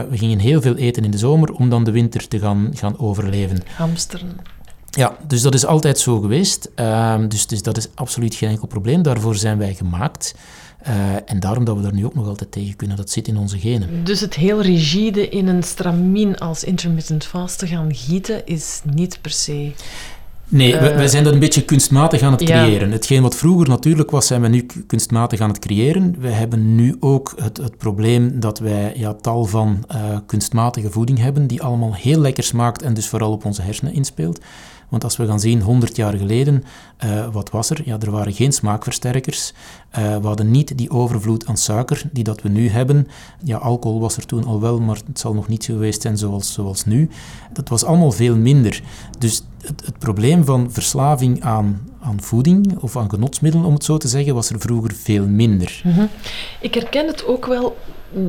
we 0.09 0.17
gingen 0.17 0.39
heel 0.39 0.61
veel 0.61 0.75
eten 0.75 1.03
in 1.03 1.11
de 1.11 1.17
zomer 1.17 1.51
om 1.51 1.69
dan 1.69 1.83
de 1.83 1.91
winter 1.91 2.27
te 2.27 2.39
gaan, 2.39 2.71
gaan 2.73 2.99
overleven. 2.99 3.63
Hamsteren. 3.75 4.39
Ja, 4.89 5.17
dus 5.27 5.41
dat 5.41 5.53
is 5.53 5.65
altijd 5.65 5.99
zo 5.99 6.19
geweest. 6.19 6.69
Ehm, 6.75 7.27
dus, 7.27 7.47
dus 7.47 7.61
dat 7.61 7.77
is 7.77 7.87
absoluut 7.95 8.35
geen 8.35 8.49
enkel 8.49 8.67
probleem. 8.67 9.01
Daarvoor 9.01 9.35
zijn 9.35 9.57
wij 9.57 9.73
gemaakt. 9.73 10.35
Eh, 10.87 11.15
en 11.25 11.39
daarom 11.39 11.65
dat 11.65 11.75
we 11.75 11.81
daar 11.81 11.93
nu 11.93 12.05
ook 12.05 12.15
nog 12.15 12.27
altijd 12.27 12.51
tegen 12.51 12.75
kunnen. 12.75 12.97
Dat 12.97 13.09
zit 13.09 13.27
in 13.27 13.37
onze 13.37 13.59
genen. 13.59 14.03
Dus 14.03 14.19
het 14.19 14.33
heel 14.33 14.61
rigide 14.61 15.29
in 15.29 15.47
een 15.47 15.63
stramien 15.63 16.37
als 16.37 16.63
intermittent 16.63 17.25
fast 17.25 17.59
te 17.59 17.67
gaan 17.67 17.95
gieten 17.95 18.45
is 18.45 18.81
niet 18.83 19.19
per 19.21 19.31
se. 19.31 19.71
Nee, 20.49 20.71
wij, 20.71 20.91
Eh, 20.91 20.95
wij 20.95 21.07
zijn 21.07 21.23
dat 21.23 21.33
een 21.33 21.39
beetje 21.39 21.65
kunstmatig 21.65 22.21
aan 22.21 22.31
het 22.31 22.47
ja. 22.47 22.63
creëren. 22.63 22.91
Hetgeen 22.91 23.21
wat 23.21 23.35
vroeger 23.35 23.69
natuurlijk 23.69 24.11
was, 24.11 24.27
zijn 24.27 24.41
we 24.41 24.47
nu 24.47 24.65
kunstmatig 24.87 25.39
aan 25.39 25.49
het 25.49 25.59
creëren. 25.59 26.15
We 26.19 26.29
hebben 26.29 26.75
nu 26.75 26.97
ook 26.99 27.33
het, 27.41 27.57
het 27.57 27.77
probleem 27.77 28.39
dat 28.39 28.59
wij 28.59 28.93
ja, 28.95 29.13
tal 29.13 29.45
van 29.45 29.83
eh, 29.87 30.17
kunstmatige 30.25 30.91
voeding 30.91 31.19
hebben, 31.19 31.47
die 31.47 31.61
allemaal 31.61 31.93
heel 31.93 32.19
lekker 32.19 32.43
smaakt 32.43 32.81
en 32.81 32.93
dus 32.93 33.07
vooral 33.07 33.31
op 33.31 33.45
onze 33.45 33.61
hersenen 33.61 33.93
inspeelt. 33.93 34.39
Want 34.89 35.03
als 35.03 35.17
we 35.17 35.25
gaan 35.25 35.39
zien, 35.39 35.61
100 35.61 35.95
jaar 35.95 36.13
geleden, 36.13 36.63
eh, 36.97 37.27
wat 37.31 37.49
was 37.49 37.69
er? 37.69 37.81
Ja, 37.85 37.99
er 37.99 38.11
waren 38.11 38.33
geen 38.33 38.51
smaakversterkers. 38.51 39.53
Eh, 39.89 40.17
we 40.17 40.27
hadden 40.27 40.51
niet 40.51 40.77
die 40.77 40.89
overvloed 40.89 41.45
aan 41.45 41.57
suiker 41.57 42.01
die 42.11 42.23
dat 42.23 42.41
we 42.41 42.49
nu 42.49 42.69
hebben. 42.69 43.07
Ja, 43.43 43.57
alcohol 43.57 43.99
was 43.99 44.17
er 44.17 44.25
toen 44.25 44.45
al 44.45 44.61
wel, 44.61 44.79
maar 44.79 44.99
het 45.07 45.19
zal 45.19 45.33
nog 45.33 45.47
niet 45.47 45.63
zo 45.63 45.73
geweest 45.73 46.01
zijn 46.01 46.17
zoals, 46.17 46.53
zoals 46.53 46.85
nu. 46.85 47.09
Dat 47.53 47.69
was 47.69 47.83
allemaal 47.83 48.11
veel 48.11 48.35
minder. 48.35 48.81
Dus 49.19 49.43
het, 49.61 49.85
het 49.85 49.99
probleem 49.99 50.45
van 50.45 50.71
verslaving 50.71 51.43
aan, 51.43 51.81
aan 51.99 52.21
voeding 52.21 52.77
of 52.79 52.97
aan 52.97 53.09
genotsmiddelen, 53.09 53.67
om 53.67 53.73
het 53.73 53.83
zo 53.83 53.97
te 53.97 54.07
zeggen, 54.07 54.33
was 54.33 54.49
er 54.49 54.59
vroeger 54.59 54.91
veel 54.93 55.27
minder. 55.27 55.81
Mhm. 55.83 56.05
Ik 56.61 56.73
herken 56.73 57.07
het 57.07 57.25
ook 57.25 57.45
wel 57.45 57.77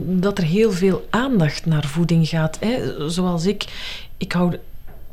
dat 0.07 0.39
er 0.39 0.45
heel 0.45 0.73
veel 0.73 1.07
aandacht 1.11 1.67
naar 1.67 1.87
voeding 1.87 2.29
gaat. 2.29 2.59
Hè. 2.61 3.11
Zoals 3.11 3.47
ik, 3.47 3.65
ik 4.17 4.33
hou, 4.33 4.57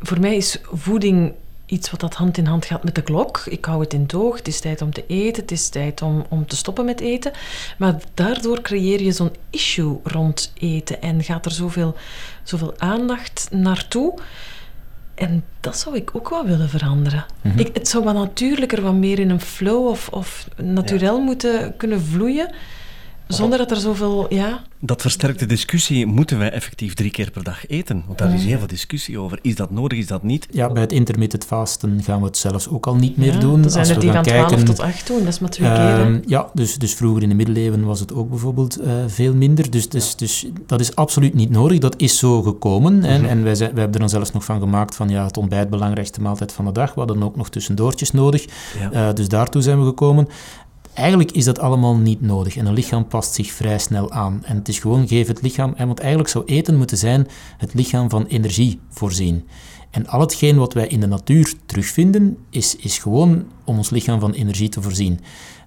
voor 0.06 0.20
mij 0.20 0.36
is 0.36 0.60
voeding 0.74 1.34
iets 1.65 1.91
wat 1.91 2.00
dat 2.00 2.13
hand 2.13 2.38
in 2.38 2.46
hand 2.46 2.65
gaat 2.65 2.84
met 2.84 2.96
de 2.96 3.02
klok. 3.02 3.44
Ik 3.46 3.65
hou 3.65 3.82
het 3.82 3.94
in 3.94 4.06
toog, 4.06 4.38
het 4.38 4.48
is 4.48 4.60
tijd 4.60 4.82
om 4.82 4.94
te 4.94 5.04
eten, 5.08 5.41
het 5.41 5.52
is 5.52 5.70
tijd 5.70 6.02
om, 6.02 6.26
om 6.30 6.48
te 6.48 6.56
stoppen 6.56 6.86
met 6.86 7.00
eten. 7.00 7.32
Maar 7.78 7.96
daardoor 8.13 8.62
creëer 8.62 9.02
je 9.02 9.12
zo'n 9.12 9.36
issue 9.50 10.00
rond 10.04 10.52
eten 10.58 11.02
en 11.02 11.24
gaat 11.24 11.46
er 11.46 11.52
zoveel, 11.52 11.96
zoveel 12.44 12.74
aandacht 12.78 13.48
naartoe. 13.52 14.13
En 15.15 15.44
dat 15.60 15.78
zou 15.78 15.96
ik 15.96 16.10
ook 16.13 16.30
wel 16.30 16.46
willen 16.46 16.70
veranderen. 16.70 17.26
Mhm. 17.41 17.60
ik, 17.60 17.70
het 17.74 17.88
zou 17.88 18.04
wat 18.04 18.13
natuurlijker, 18.13 18.82
wat 18.82 18.94
meer 18.94 19.20
in 19.20 19.30
een 19.30 19.41
flow 19.41 19.88
of, 19.88 20.10
of 20.10 20.48
naturel 20.56 21.22
moeten 21.22 21.78
kunnen 21.78 22.02
vloeien. 22.02 22.54
Zonder 23.28 23.58
dat 23.58 23.72
er 23.72 23.78
zoveel... 23.78 24.26
Ja, 24.30 24.64
Dat 24.80 25.02
versterkte 25.02 25.46
discussie 25.46 26.06
moeten 26.06 26.38
wij 26.38 26.52
effectief 26.52 26.94
drie 26.94 27.12
keer 27.12 27.32
per 27.32 27.44
dag 27.44 27.68
eten. 27.68 28.04
Want 28.06 28.18
daar 28.18 28.34
is 28.34 28.44
heel 28.44 28.58
veel 28.58 28.68
discussie 28.68 29.20
over. 29.20 29.40
Is 29.42 29.56
dat 29.56 29.72
nodig, 29.72 29.98
is 29.98 30.08
dat 30.08 30.24
niet? 30.24 30.48
Ja, 30.52 30.70
bij 30.70 30.82
het 30.82 30.92
intermittent 30.92 31.46
fasten 31.46 32.04
gaan 32.04 32.20
we 32.20 32.26
het 32.26 32.38
zelfs 32.38 32.70
ook 32.70 32.88
al 32.88 32.96
niet 32.96 33.18
meer 33.18 33.34
ja, 33.34 33.40
doen. 33.40 33.62
Dan 33.62 33.72
zijn 33.72 33.84
Als 33.84 33.90
er 33.90 33.96
we 33.96 34.02
die 34.02 34.12
gaan 34.12 34.24
van 34.24 34.34
12 34.34 34.48
kijken, 34.48 34.66
tot 34.66 34.80
8 34.80 35.08
doen, 35.08 35.20
dat 35.20 35.28
is 35.28 35.40
maar 35.40 35.50
twee 35.50 35.70
keer. 35.70 36.00
Ehm, 36.00 36.20
ja, 36.26 36.50
dus, 36.54 36.78
dus 36.78 36.94
vroeger 36.94 37.24
in 37.24 37.30
de 37.30 37.36
middeleeuwen 37.36 37.86
was 37.86 38.00
het 38.00 38.14
ook 38.14 38.30
bijvoorbeeld 38.30 38.80
eh, 38.80 38.94
veel 39.08 39.34
minder. 39.34 39.70
Dus, 39.70 39.90
dus, 39.90 40.16
dus 40.16 40.46
dat 40.66 40.80
is 40.80 40.96
absoluut 40.96 41.34
niet 41.34 41.50
nodig. 41.50 41.80
Dat 41.80 41.94
is 41.98 42.18
zo 42.18 42.42
gekomen. 42.42 43.04
En, 43.04 43.26
en 43.30 43.44
wij, 43.44 43.56
zijn, 43.56 43.72
wij 43.72 43.82
hebben 43.82 43.94
er 43.94 44.00
dan 44.00 44.10
zelfs 44.10 44.32
nog 44.32 44.44
van 44.44 44.60
gemaakt 44.60 44.96
van 44.96 45.10
ja, 45.10 45.26
het 45.26 45.38
ontbijt 45.38 45.70
belangrijkste 45.70 46.22
maaltijd 46.22 46.52
van 46.52 46.66
de 46.66 46.72
dag. 46.72 46.94
We 46.94 47.00
hadden 47.00 47.24
ook 47.24 47.36
nog 47.36 47.50
tussendoortjes 47.50 48.12
nodig. 48.12 48.46
Ja. 48.80 48.92
Eh, 48.92 49.14
dus 49.14 49.28
daartoe 49.28 49.62
zijn 49.62 49.80
we 49.80 49.86
gekomen. 49.86 50.28
Eigenlijk 50.95 51.31
is 51.31 51.45
dat 51.45 51.60
allemaal 51.60 51.95
niet 51.95 52.21
nodig 52.21 52.58
en 52.58 52.65
een 52.65 52.73
lichaam 52.73 53.08
past 53.08 53.34
zich 53.34 53.51
vrij 53.51 53.79
snel 53.79 54.12
aan. 54.12 54.41
En 54.45 54.55
het 54.55 54.67
is 54.67 54.79
gewoon, 54.79 55.08
geef 55.08 55.27
het 55.27 55.41
lichaam, 55.41 55.73
want 55.77 55.99
eigenlijk 55.99 56.29
zou 56.29 56.45
eten 56.45 56.77
moeten 56.77 56.97
zijn 56.97 57.27
het 57.58 57.73
lichaam 57.73 58.10
van 58.10 58.25
energie 58.25 58.79
voorzien. 58.89 59.47
En 59.89 60.08
al 60.08 60.19
hetgeen 60.19 60.58
wat 60.58 60.73
wij 60.73 60.88
in 60.88 60.99
de 60.99 61.08
natuur 61.08 61.53
terugvinden, 61.65 62.38
is, 62.49 62.75
is 62.75 62.97
gewoon 62.97 63.45
om 63.63 63.77
ons 63.77 63.89
lichaam 63.89 64.19
van 64.19 64.31
energie 64.31 64.69
te 64.69 64.81
voorzien. 64.81 65.19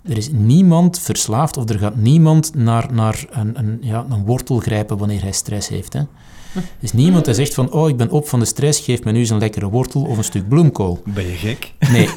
Er 0.02 0.16
is 0.16 0.30
niemand 0.32 0.98
verslaafd 0.98 1.56
of 1.56 1.68
er 1.68 1.78
gaat 1.78 1.96
niemand 1.96 2.54
naar, 2.54 2.92
naar 2.92 3.26
een, 3.30 3.58
een, 3.58 3.78
ja, 3.80 4.06
een 4.10 4.24
wortel 4.24 4.58
grijpen 4.58 4.98
wanneer 4.98 5.22
hij 5.22 5.32
stress 5.32 5.68
heeft. 5.68 5.92
Hè. 5.92 6.02
Is 6.80 6.92
niemand 6.92 7.24
die 7.24 7.34
zegt 7.34 7.54
van, 7.54 7.72
oh, 7.72 7.88
ik 7.88 7.96
ben 7.96 8.10
op 8.10 8.28
van 8.28 8.38
de 8.38 8.44
stress, 8.44 8.80
geef 8.80 9.04
me 9.04 9.12
nu 9.12 9.18
eens 9.18 9.30
een 9.30 9.38
lekkere 9.38 9.68
wortel 9.68 10.02
of 10.02 10.16
een 10.16 10.24
stuk 10.24 10.48
bloemkool. 10.48 11.02
Ben 11.04 11.26
je 11.26 11.32
gek? 11.32 11.72
Nee. 11.90 12.08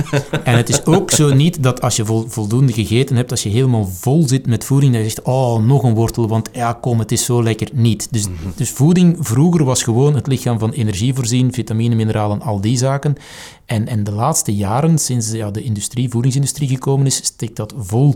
En 0.44 0.56
het 0.58 0.70
is 0.70 0.86
ook 0.86 1.12
zo 1.12 1.34
niet 1.34 1.64
dat 1.64 1.82
als 1.82 1.96
je 1.96 2.06
vol- 2.06 2.26
voldoende 2.28 2.74
gegeten 2.74 3.16
hebt, 3.16 3.32
als 3.32 3.44
je 3.44 3.50
helemaal 3.50 3.86
vol 3.88 4.28
zit 4.28 4.48
met 4.48 4.64
voeding, 4.64 4.94
dat 4.94 5.02
je 5.02 5.10
zegt, 5.10 5.22
oh, 5.22 5.64
nog 5.64 5.84
een 5.84 5.94
wortel, 5.94 6.28
want 6.28 6.50
ja, 6.54 6.74
kom, 6.74 7.00
het 7.00 7.12
is 7.12 7.26
zo 7.26 7.44
lekker. 7.44 7.70
Niet. 7.74 8.08
Dus, 8.12 8.28
dus 8.56 8.70
voeding 8.70 9.18
vroeger 9.20 9.64
was 9.64 9.84
gewoon 9.84 10.16
het 10.16 10.28
lichaam 10.28 10.60
van 10.60 10.72
energie 10.72 11.14
voorzien, 11.14 11.54
vitamine, 11.54 11.96
mineralen, 11.96 12.42
al 12.42 12.62
die 12.62 12.78
zaken. 12.78 13.16
En, 13.66 13.88
en 13.88 14.04
de 14.04 14.12
laatste 14.12 14.56
jaren, 14.56 14.98
sinds 14.98 15.32
ja, 15.32 15.52
de 15.52 15.64
industrie, 15.64 16.10
voedingsindustrie 16.10 16.68
gekomen 16.68 17.06
is, 17.06 17.16
steekt 17.16 17.56
dat 17.56 17.74
vol 17.78 18.16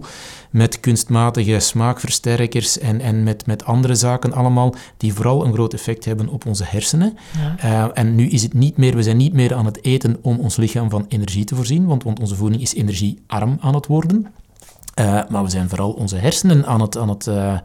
met 0.55 0.79
kunstmatige 0.79 1.59
smaakversterkers 1.59 2.79
en, 2.79 3.01
en 3.01 3.23
met, 3.23 3.45
met 3.45 3.65
andere 3.65 3.95
zaken 3.95 4.33
allemaal, 4.33 4.75
die 4.97 5.13
vooral 5.13 5.45
een 5.45 5.53
groot 5.53 5.73
effect 5.73 6.05
hebben 6.05 6.29
op 6.29 6.45
onze 6.45 6.63
hersenen. 6.67 7.17
Ja. 7.37 7.55
Eh, 7.57 8.03
en 8.03 8.15
nu 8.15 8.29
is 8.29 8.43
het 8.43 8.53
niet 8.53 8.77
meer, 8.77 8.95
we 8.95 9.03
zijn 9.03 9.17
niet 9.17 9.33
meer 9.33 9.55
aan 9.55 9.65
het 9.65 9.83
eten 9.83 10.17
om 10.21 10.39
ons 10.39 10.55
lichaam 10.55 10.89
van 10.89 11.05
energie 11.09 11.43
te 11.43 11.55
voorzien, 11.55 11.85
want, 11.85 12.03
want 12.03 12.19
onze 12.19 12.35
voeding 12.35 12.61
is 12.61 12.73
energiearm 12.73 13.57
aan 13.59 13.75
het 13.75 13.87
worden. 13.87 14.27
Eh, 14.93 15.21
maar 15.29 15.43
we 15.43 15.49
zijn 15.49 15.69
vooral 15.69 15.91
onze 15.91 16.15
hersenen 16.15 16.65
aan 16.65 16.81
het, 16.81 16.97
aan 16.97 17.09
het 17.09 17.25
uh, 17.27 17.57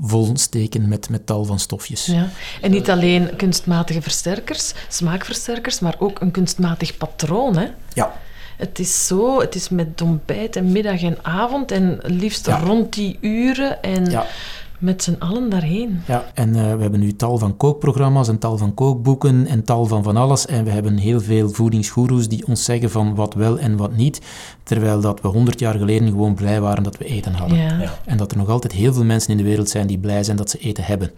volsteken 0.00 0.88
met, 0.88 1.10
met 1.10 1.26
tal 1.26 1.44
van 1.44 1.58
stofjes. 1.58 2.06
Ja. 2.06 2.28
En 2.60 2.70
niet 2.70 2.90
alleen 2.90 3.36
kunstmatige 3.36 4.02
versterkers, 4.02 4.74
smaakversterkers, 4.88 5.80
maar 5.80 5.94
ook 5.98 6.20
een 6.20 6.30
kunstmatig 6.30 6.96
patroon. 6.96 7.56
Hè? 7.56 7.66
Ja. 7.92 8.12
Het 8.56 8.78
is 8.78 9.06
zo, 9.06 9.40
het 9.40 9.54
is 9.54 9.68
met 9.68 10.00
ontbijt 10.02 10.56
en 10.56 10.72
middag 10.72 11.02
en 11.02 11.16
avond 11.22 11.70
en 11.70 11.98
liefst 12.02 12.46
Ja. 12.46 12.58
rond 12.58 12.92
die 12.94 13.18
uren 13.20 13.82
en 13.82 14.10
Ja. 14.10 14.26
met 14.78 15.02
z'n 15.02 15.16
allen 15.18 15.48
daarheen. 15.50 16.00
Ja, 16.06 16.24
en 16.34 16.48
eh, 16.54 16.74
we 16.74 16.80
hebben 16.82 17.00
nu 17.00 17.12
tal 17.16 17.38
van 17.38 17.56
kookprogramma's 17.56 18.28
en 18.28 18.38
tal 18.38 18.56
van 18.58 18.74
kookboeken 18.74 19.46
en 19.46 19.64
tal 19.64 19.86
van 19.86 20.02
van 20.02 20.16
alles. 20.16 20.46
En 20.46 20.64
we 20.64 20.70
hebben 20.70 20.96
heel 20.96 21.20
veel 21.20 21.48
voedingsgoeroes 21.48 22.28
die 22.28 22.46
ons 22.46 22.64
zeggen 22.64 22.90
van 22.90 23.14
wat 23.14 23.34
wel 23.34 23.58
en 23.58 23.76
wat 23.76 23.96
niet. 23.96 24.20
Terwijl 24.62 25.00
dat 25.00 25.20
we 25.20 25.28
honderd 25.28 25.60
jaar 25.60 25.74
geleden 25.78 26.08
gewoon 26.08 26.34
blij 26.34 26.60
waren 26.60 26.82
dat 26.82 26.96
we 26.98 27.04
eten 27.04 27.34
hadden. 27.34 27.58
Ja. 27.58 27.80
Ja. 27.80 27.98
En 28.04 28.16
dat 28.16 28.30
er 28.30 28.36
nog 28.38 28.48
altijd 28.48 28.72
heel 28.72 28.92
veel 28.92 29.04
mensen 29.04 29.30
in 29.30 29.36
de 29.36 29.42
wereld 29.42 29.68
zijn 29.68 29.86
die 29.86 29.98
blij 29.98 30.24
zijn 30.24 30.36
dat 30.36 30.50
ze 30.50 30.58
eten 30.58 30.84
hebben. 30.84 31.10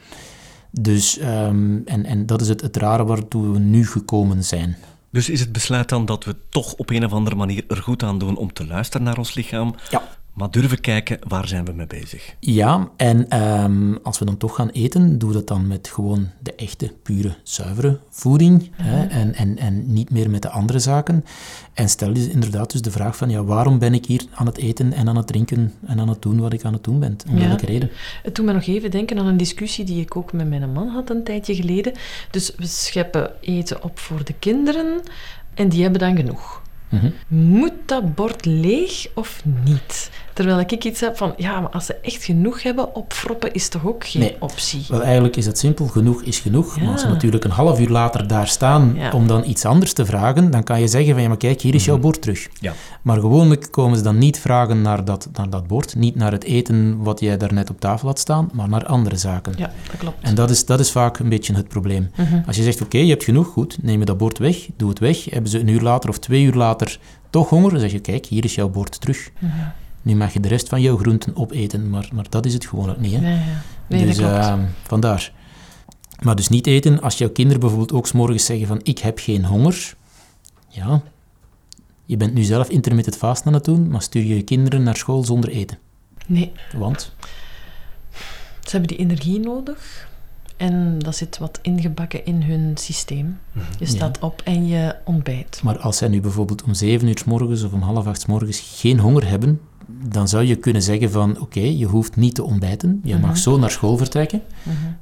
Dus, 0.71 1.19
ehm, 1.19 1.77
en, 1.85 2.05
en 2.05 2.27
dat 2.27 2.41
is 2.41 2.49
het, 2.49 2.61
het 2.61 2.77
rare 2.77 3.05
waartoe 3.05 3.53
we 3.53 3.59
nu 3.59 3.87
gekomen 3.87 4.45
zijn. 4.45 4.77
Dus 5.11 5.29
is 5.29 5.41
het 5.41 5.53
besluit 5.53 5.89
dan 5.89 6.05
dat 6.05 6.25
we 6.25 6.37
toch 6.49 6.73
op 6.75 6.91
een 6.91 7.05
of 7.05 7.13
andere 7.13 7.37
manier 7.37 7.65
er 7.69 7.83
goed 7.83 8.03
aan 8.03 8.19
doen 8.19 8.37
om 8.37 8.53
te 8.53 8.67
luisteren 8.67 9.07
naar 9.07 9.19
ons 9.19 9.35
lichaam, 9.35 9.75
Ja. 9.91 10.03
Maar 10.39 10.51
durven 10.51 10.81
kijken 10.81 11.19
waar 11.29 11.49
zijn 11.49 11.65
we 11.65 11.73
mee 11.73 11.87
bezig? 11.87 12.35
Ja, 12.41 12.89
en 12.97 13.29
ehm, 13.29 13.95
als 14.03 14.19
we 14.19 14.25
dan 14.25 14.37
toch 14.37 14.55
gaan 14.55 14.69
eten, 14.69 15.19
doe 15.19 15.33
dat 15.33 15.47
dan 15.47 15.67
met 15.67 15.89
gewoon 15.89 16.29
de 16.41 16.55
echte, 16.55 16.93
pure, 17.03 17.37
zuivere 17.43 18.01
voeding. 18.11 18.71
Hè, 18.73 19.07
en, 19.07 19.35
en, 19.35 19.59
en 19.59 19.93
niet 19.93 20.11
meer 20.11 20.31
met 20.31 20.43
de 20.43 20.49
andere 20.51 20.79
zaken. 20.79 21.25
En 21.75 21.89
stel 21.89 22.15
je 22.15 22.31
inderdaad 22.31 22.73
dus 22.73 22.83
de 22.83 22.91
vraag 22.91 23.17
van, 23.17 23.31
ja, 23.31 23.45
waarom 23.45 23.79
ben 23.79 23.95
ik 23.95 24.07
hier 24.07 24.23
aan 24.35 24.47
het 24.47 24.57
eten 24.59 24.93
en 24.93 25.09
aan 25.09 25.17
het 25.17 25.27
drinken 25.27 25.73
en 25.87 26.01
aan 26.01 26.09
het 26.09 26.23
doen 26.23 26.41
wat 26.41 26.53
ik 26.53 26.65
aan 26.65 26.73
het 26.73 26.85
doen 26.85 26.99
ben? 27.01 27.17
Om 27.31 27.39
Ja. 27.39 27.47
welke 27.47 27.67
reden? 27.67 27.91
Het 28.23 28.35
doet 28.35 28.47
me 28.47 28.53
nog 28.53 28.67
even 28.67 28.91
denken 28.91 29.19
aan 29.19 29.27
een 29.27 29.37
discussie 29.37 29.85
die 29.85 30.01
ik 30.01 30.17
ook 30.17 30.33
met 30.33 30.49
mijn 30.49 30.73
man 30.73 30.89
had 30.89 31.11
een 31.11 31.25
tijdje 31.25 31.55
geleden. 31.55 31.93
Dus 32.31 32.55
we 32.57 32.67
scheppen 32.67 33.31
eten 33.41 33.83
op 33.83 33.99
voor 33.99 34.25
de 34.25 34.35
kinderen 34.39 35.01
en 35.55 35.69
die 35.69 35.83
hebben 35.83 36.01
dan 36.01 36.17
genoeg. 36.17 36.63
Mhm. 36.89 37.11
Moet 37.29 37.73
dat 37.87 38.15
bord 38.15 38.45
leeg 38.45 39.07
of 39.15 39.43
niet? 39.65 40.11
Terwijl 40.39 40.61
ik 40.61 40.85
iets 40.85 41.01
heb 41.01 41.17
van, 41.17 41.35
ja, 41.37 41.61
maar 41.61 41.71
als 41.71 41.87
ze 41.87 41.95
echt 41.95 42.25
genoeg 42.25 42.63
hebben, 42.63 42.95
opfroppen 42.95 43.53
is 43.53 43.69
toch 43.69 43.87
ook 43.87 44.07
geen 44.07 44.23
Nee. 44.23 44.37
optie? 44.39 44.85
Wel, 44.89 45.03
eigenlijk 45.03 45.37
is 45.37 45.47
het 45.47 45.59
simpel. 45.59 45.87
Genoeg 45.87 46.23
is 46.23 46.39
genoeg. 46.39 46.77
Ja. 46.77 46.83
Maar 46.83 46.93
als 46.93 47.01
ze 47.01 47.07
natuurlijk 47.09 47.45
een 47.45 47.51
half 47.51 47.81
uur 47.81 47.89
later 47.89 48.27
daar 48.29 48.49
staan 48.49 48.93
Ja. 48.97 49.11
om 49.11 49.27
dan 49.27 49.45
iets 49.47 49.65
anders 49.65 49.93
te 49.93 50.05
vragen, 50.07 50.51
dan 50.51 50.63
kan 50.63 50.81
je 50.81 50.89
zeggen 50.89 51.13
van, 51.13 51.23
ja, 51.23 51.29
maar 51.29 51.37
kijk, 51.37 51.61
hier 51.61 51.75
is 51.75 51.85
jouw 51.85 51.99
bord 51.99 52.23
terug. 52.23 52.49
Ja. 52.61 52.73
Maar 53.03 53.21
gewoonlijk 53.21 53.69
komen 53.71 53.97
ze 53.97 54.03
dan 54.03 54.19
niet 54.19 54.39
vragen 54.39 54.83
naar 54.83 55.05
dat, 55.05 55.29
naar 55.33 55.51
dat 55.51 55.67
bord, 55.67 55.97
niet 55.97 56.15
naar 56.15 56.33
het 56.33 56.45
eten 56.45 57.03
wat 57.03 57.21
jij 57.21 57.37
daarnet 57.37 57.71
op 57.71 57.81
tafel 57.81 58.09
had 58.09 58.19
staan, 58.19 58.51
maar 58.53 58.69
naar 58.69 58.87
andere 58.87 59.17
zaken. 59.17 59.53
Ja, 59.57 59.71
dat 59.91 59.97
klopt. 59.99 60.17
En 60.21 60.35
dat 60.35 60.51
is, 60.51 60.65
dat 60.65 60.81
is 60.81 60.91
vaak 60.91 61.19
een 61.19 61.29
beetje 61.29 61.55
het 61.55 61.69
probleem. 61.69 62.11
Als 62.47 62.57
je 62.57 62.63
zegt, 62.63 62.81
oké, 62.83 62.99
je 62.99 63.09
hebt 63.11 63.25
genoeg, 63.25 63.47
goed, 63.47 63.79
neem 63.83 63.99
je 63.99 64.05
dat 64.05 64.19
bord 64.19 64.39
weg, 64.39 64.57
doe 64.77 64.89
het 64.89 64.99
weg. 64.99 65.25
Hebben 65.31 65.51
ze 65.51 65.59
een 65.59 65.69
uur 65.69 65.81
later 65.83 66.11
of 66.11 66.19
twee 66.19 66.43
uur 66.43 66.55
later 66.55 66.99
toch 67.31 67.49
honger, 67.49 67.71
dan 67.71 67.81
zeg 67.81 67.93
je, 67.93 67.99
kijk, 68.01 68.27
hier 68.27 68.45
is 68.45 68.55
jouw 68.55 68.69
bord 68.69 69.01
terug. 69.01 69.31
Nu 70.09 70.17
mag 70.17 70.33
je 70.33 70.41
de 70.41 70.49
rest 70.49 70.69
van 70.69 70.81
jouw 70.81 70.97
groenten 70.97 71.37
opeten, 71.37 71.91
maar, 71.91 72.09
maar 72.13 72.27
dat 72.29 72.47
is 72.47 72.55
het 72.55 72.67
gewoon 72.67 72.91
ook 72.91 72.99
niet. 72.99 73.13
Hè? 73.15 73.21
Ja, 73.21 73.35
ja. 73.35 73.63
Nee, 73.87 74.07
dus 74.07 74.17
dat 74.17 74.29
klopt. 74.31 74.45
ehm, 74.45 74.65
vandaar. 74.83 75.33
Maar 76.23 76.37
dus 76.37 76.49
niet 76.49 76.67
eten 76.67 77.01
als 77.01 77.19
jouw 77.19 77.31
kinderen 77.31 77.61
bijvoorbeeld 77.61 77.93
ook 77.93 78.07
's 78.07 78.13
morgens 78.13 78.45
zeggen 78.45 78.67
van 78.67 78.81
ik 78.83 78.99
heb 78.99 79.19
geen 79.19 79.45
honger. 79.45 79.95
Ja, 80.69 81.03
je 82.05 82.17
bent 82.17 82.35
nu 82.35 82.43
zelf 82.43 82.69
intermittent 82.69 83.17
fast 83.17 83.47
aan 83.47 83.53
het 83.53 83.65
doen, 83.65 83.89
maar 83.89 84.03
stuur 84.03 84.23
je 84.25 84.37
je 84.37 84.43
kinderen 84.43 84.83
naar 84.83 84.97
school 84.97 85.25
zonder 85.25 85.51
eten. 85.51 85.79
Nee, 86.27 86.53
Want, 86.77 87.13
ze 88.63 88.71
hebben 88.71 88.89
die 88.89 88.99
energie 88.99 89.41
nodig. 89.41 90.09
En 90.57 90.99
dat 90.99 91.17
zit 91.17 91.39
wat 91.39 91.59
ingebakken 91.63 92.25
in 92.25 92.43
hun 92.43 92.77
systeem. 92.77 93.39
Je 93.79 93.87
staat 93.87 94.19
op 94.19 94.43
en 94.45 94.67
je 94.67 94.95
ontbijt. 95.05 95.61
maar 95.63 95.79
als 95.79 95.97
zij 95.97 96.09
nu 96.09 96.21
bijvoorbeeld 96.21 96.63
om 96.63 96.75
7 96.75 97.09
uur 97.09 97.19
's 97.19 97.25
morgens 97.25 97.63
of 97.63 97.73
om 97.73 97.83
half 97.83 98.07
acht 98.07 98.21
's 98.21 98.27
morgens 98.27 98.61
geen 98.81 98.99
honger 98.99 99.29
hebben, 99.29 99.61
dan 99.91 100.29
zou 100.29 100.45
je 100.45 100.57
kunnen 100.57 100.83
zeggen 100.83 101.11
van 101.11 101.41
oké, 101.41 101.61
je 101.61 101.87
hoeft 101.87 102.17
niet 102.17 102.35
te 102.35 102.43
ontbijten, 102.43 103.01
je 103.05 103.19
mag 103.19 103.37
zo 103.37 103.59
naar 103.59 103.71
school 103.71 103.97
vertrekken. 103.97 104.43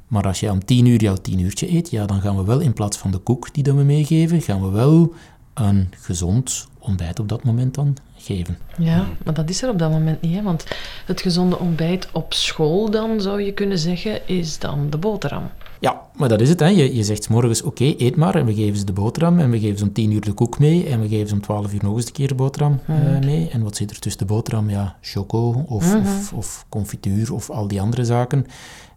Maar 0.07 0.27
als 0.27 0.39
je 0.39 0.51
om 0.51 0.65
10 0.65 0.85
uur 0.85 1.01
jouw 1.01 1.15
10 1.15 1.39
uurtje 1.39 1.71
eet, 1.71 1.89
ja, 1.89 2.05
dan 2.05 2.21
gaan 2.21 2.37
we 2.37 2.43
wel 2.43 2.59
in 2.59 2.73
plaats 2.73 2.97
van 2.97 3.11
de 3.11 3.17
koek 3.17 3.53
die 3.53 3.63
dan 3.63 3.77
we 3.77 3.83
meegeven, 3.83 4.41
gaan 4.41 4.61
we 4.61 4.69
wel 4.69 5.13
een 5.53 5.89
gezond 5.99 6.67
ontbijt 6.79 7.19
op 7.19 7.29
dat 7.29 7.43
moment 7.43 7.75
dan 7.75 7.95
geven. 8.15 8.57
Ja, 8.77 9.07
maar 9.25 9.33
dat 9.33 9.49
is 9.49 9.61
er 9.61 9.69
op 9.69 9.79
dat 9.79 9.91
moment 9.91 10.21
niet. 10.21 10.35
Hè? 10.35 10.41
Want 10.41 10.65
het 11.05 11.21
gezonde 11.21 11.59
ontbijt 11.59 12.07
op 12.11 12.33
school 12.33 12.91
dan, 12.91 13.21
zou 13.21 13.41
je 13.41 13.51
kunnen 13.51 13.79
zeggen, 13.79 14.27
is 14.27 14.59
dan 14.59 14.89
de 14.89 14.97
boterham. 14.97 15.49
Ja, 15.79 16.01
maar 16.15 16.29
dat 16.29 16.41
is 16.41 16.49
het. 16.49 16.59
Hè. 16.59 16.67
Je, 16.67 16.95
je 16.95 17.03
zegt 17.03 17.23
's 17.23 17.27
morgens, 17.27 17.61
oké, 17.61 17.93
eet 17.97 18.15
maar. 18.15 18.35
En 18.35 18.45
we 18.45 18.53
geven 18.53 18.77
ze 18.77 18.85
de 18.85 18.93
boterham. 18.93 19.39
En 19.39 19.49
we 19.49 19.59
geven 19.59 19.77
ze 19.77 19.83
om 19.83 19.93
10 19.93 20.11
uur 20.11 20.21
de 20.21 20.33
koek 20.33 20.59
mee. 20.59 20.87
En 20.87 21.01
we 21.01 21.07
geven 21.07 21.27
ze 21.27 21.33
om 21.33 21.41
12 21.41 21.73
uur 21.73 21.83
nog 21.83 21.95
eens 21.95 22.05
een 22.05 22.11
keer 22.11 22.27
de 22.27 22.35
boterham 22.35 22.79
eh, 22.85 22.95
mee. 23.25 23.49
En 23.49 23.63
wat 23.63 23.75
zit 23.75 23.91
er 23.91 23.99
tussen 23.99 24.27
de 24.27 24.33
boterham? 24.33 24.69
Ja, 24.69 24.95
choco 25.01 25.65
of, 25.67 25.95
of, 25.95 26.33
of 26.33 26.65
confituur 26.69 27.33
of 27.33 27.49
al 27.49 27.67
die 27.67 27.81
andere 27.81 28.05
zaken. 28.05 28.45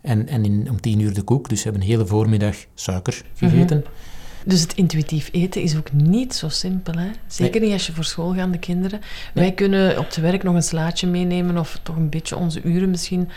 En, 0.00 0.28
en 0.28 0.44
in, 0.44 0.66
om 0.70 0.80
10 0.80 1.00
uur 1.00 1.14
de 1.14 1.22
koek. 1.22 1.48
Dus 1.48 1.58
ze 1.58 1.64
hebben 1.64 1.82
een 1.82 1.88
hele 1.88 2.06
voormiddag 2.06 2.56
suiker 2.74 3.22
gegeten. 3.34 3.84
Dus 4.44 4.60
het 4.60 4.74
intuïtief 4.74 5.28
eten 5.32 5.62
is 5.62 5.76
ook 5.76 5.92
niet 5.92 6.34
zo 6.34 6.48
simpel. 6.48 6.94
Hè? 6.94 7.10
Zeker 7.26 7.60
niet 7.60 7.72
als 7.72 7.86
je 7.86 7.92
voor 7.92 8.04
schoolgaande 8.04 8.58
kinderen. 8.58 9.00
Wij 9.34 9.52
kunnen 9.52 9.98
op 9.98 10.04
het 10.04 10.16
werk 10.16 10.42
nog 10.42 10.54
een 10.54 10.62
slaatje 10.62 11.06
meenemen 11.06 11.58
of 11.58 11.80
toch 11.82 11.96
een 11.96 12.08
beetje 12.08 12.36
onze 12.36 12.62
uren 12.62 12.90
misschien 12.90 13.28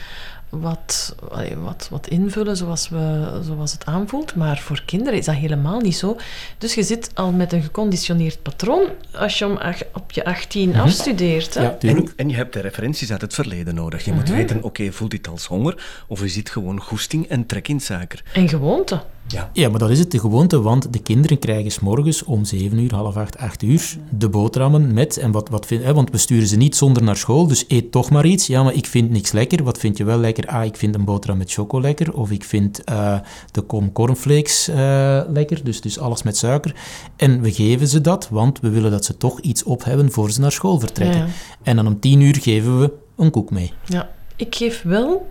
wat, 0.62 1.16
wat, 1.56 1.88
wat 1.92 2.08
invullen 2.08 2.58
zoals, 2.58 2.90
we, 2.90 3.40
zoals 3.44 3.72
het 3.72 3.86
aanvoelt. 3.86 4.36
Maar 4.36 4.58
voor 4.58 4.82
kinderen 4.86 5.20
is 5.20 5.26
dat 5.26 5.36
helemaal 5.36 5.80
niet 5.80 5.96
zo. 5.96 6.18
Dus 6.58 6.74
je 6.74 6.84
zit 6.84 7.12
al 7.14 7.32
met 7.32 7.54
een 7.54 7.62
geconditioneerd 7.64 8.42
patroon 8.42 8.86
als 9.14 9.38
je 9.40 9.46
om 9.46 9.58
ach- 9.58 9.84
op 9.94 10.12
je 10.12 10.26
18 10.26 10.76
afstudeert. 10.76 11.54
Hè? 11.54 11.62
Ja. 11.64 11.76
En, 11.80 12.10
en 12.16 12.30
je 12.30 12.36
hebt 12.36 12.54
de 12.54 12.60
referenties 12.60 13.12
uit 13.12 13.22
het 13.22 13.34
verleden 13.34 13.76
nodig. 13.76 14.06
Je 14.06 14.14
moet 14.14 14.30
weten, 14.30 14.64
oké, 14.64 14.92
voelt 14.92 15.12
dit 15.12 15.28
als 15.28 15.46
honger? 15.46 15.84
Of 16.08 16.20
je 16.22 16.28
ziet 16.30 16.50
gewoon 16.50 16.82
goesting 16.82 17.28
en 17.28 17.46
trek 17.46 17.68
in 17.68 17.80
suiker? 17.80 18.24
En 18.34 18.50
gewoonte. 18.50 19.02
Ja. 19.28 19.50
Ja, 19.54 19.70
maar 19.70 19.80
dat 19.80 19.90
is 19.90 20.00
het, 20.00 20.12
de 20.12 20.20
gewoonte, 20.20 20.62
want 20.62 20.94
de 20.94 21.00
kinderen 21.00 21.40
krijgen 21.40 21.72
's 21.72 21.80
morgens 21.80 22.24
om 22.24 22.46
7 22.46 22.78
uur, 22.78 22.96
half 22.96 23.16
8, 23.16 23.38
8 23.38 23.64
uur 23.64 23.98
de 24.10 24.30
boterhammen 24.30 24.94
met, 24.94 25.18
en 25.18 25.32
wat, 25.32 25.50
wat 25.50 25.66
vind, 25.66 25.84
hè, 25.84 25.94
want 25.94 26.12
we 26.12 26.18
sturen 26.18 26.48
ze 26.48 26.56
niet 26.56 26.76
zonder 26.76 27.04
naar 27.04 27.18
school, 27.18 27.48
dus 27.48 27.66
eet 27.68 27.92
toch 27.92 28.10
maar 28.10 28.26
iets. 28.26 28.48
Ja, 28.48 28.64
maar 28.64 28.74
ik 28.74 28.86
vind 28.86 29.10
niks 29.10 29.32
lekker. 29.32 29.64
Wat 29.64 29.78
vind 29.78 29.98
je 29.98 30.04
wel 30.04 30.18
lekker? 30.18 30.48
Ah, 30.48 30.66
ik 30.66 30.76
vind 30.76 30.96
een 30.96 31.06
boterham 31.06 31.38
met 31.38 31.52
choco 31.52 31.82
lekker, 31.82 32.14
of 32.14 32.32
ik 32.32 32.44
vind 32.44 32.84
eh, 32.84 33.20
de 33.52 33.62
kom 33.62 33.92
cornflakes 33.92 34.68
eh, 34.68 35.22
lekker, 35.28 35.64
dus, 35.64 35.82
dus 35.82 36.00
alles 36.00 36.24
met 36.24 36.38
suiker. 36.38 36.76
En 37.16 37.42
we 37.42 37.52
geven 37.52 37.88
ze 37.88 38.02
dat, 38.02 38.30
want 38.30 38.60
we 38.60 38.70
willen 38.70 38.92
dat 38.92 39.06
ze 39.06 39.18
toch 39.18 39.40
iets 39.40 39.64
op 39.64 39.84
hebben 39.84 40.12
voor 40.12 40.32
ze 40.32 40.40
naar 40.40 40.52
school 40.52 40.80
vertrekken. 40.80 41.20
Ja. 41.20 41.28
En 41.64 41.76
dan 41.76 41.88
om 41.88 42.00
10 42.00 42.22
uur 42.22 42.36
geven 42.36 42.80
we 42.80 42.94
een 43.18 43.32
koek 43.32 43.52
mee. 43.52 43.74
Ja, 43.86 44.10
ik 44.36 44.56
geef 44.56 44.82
wel 44.82 45.30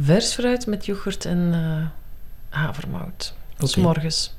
vers 0.00 0.32
fruit 0.32 0.66
met 0.66 0.86
yoghurt 0.86 1.24
en 1.24 1.50
eh, 1.52 1.86
havermout. 2.52 3.34
S 3.58 3.76
morgens. 3.76 4.34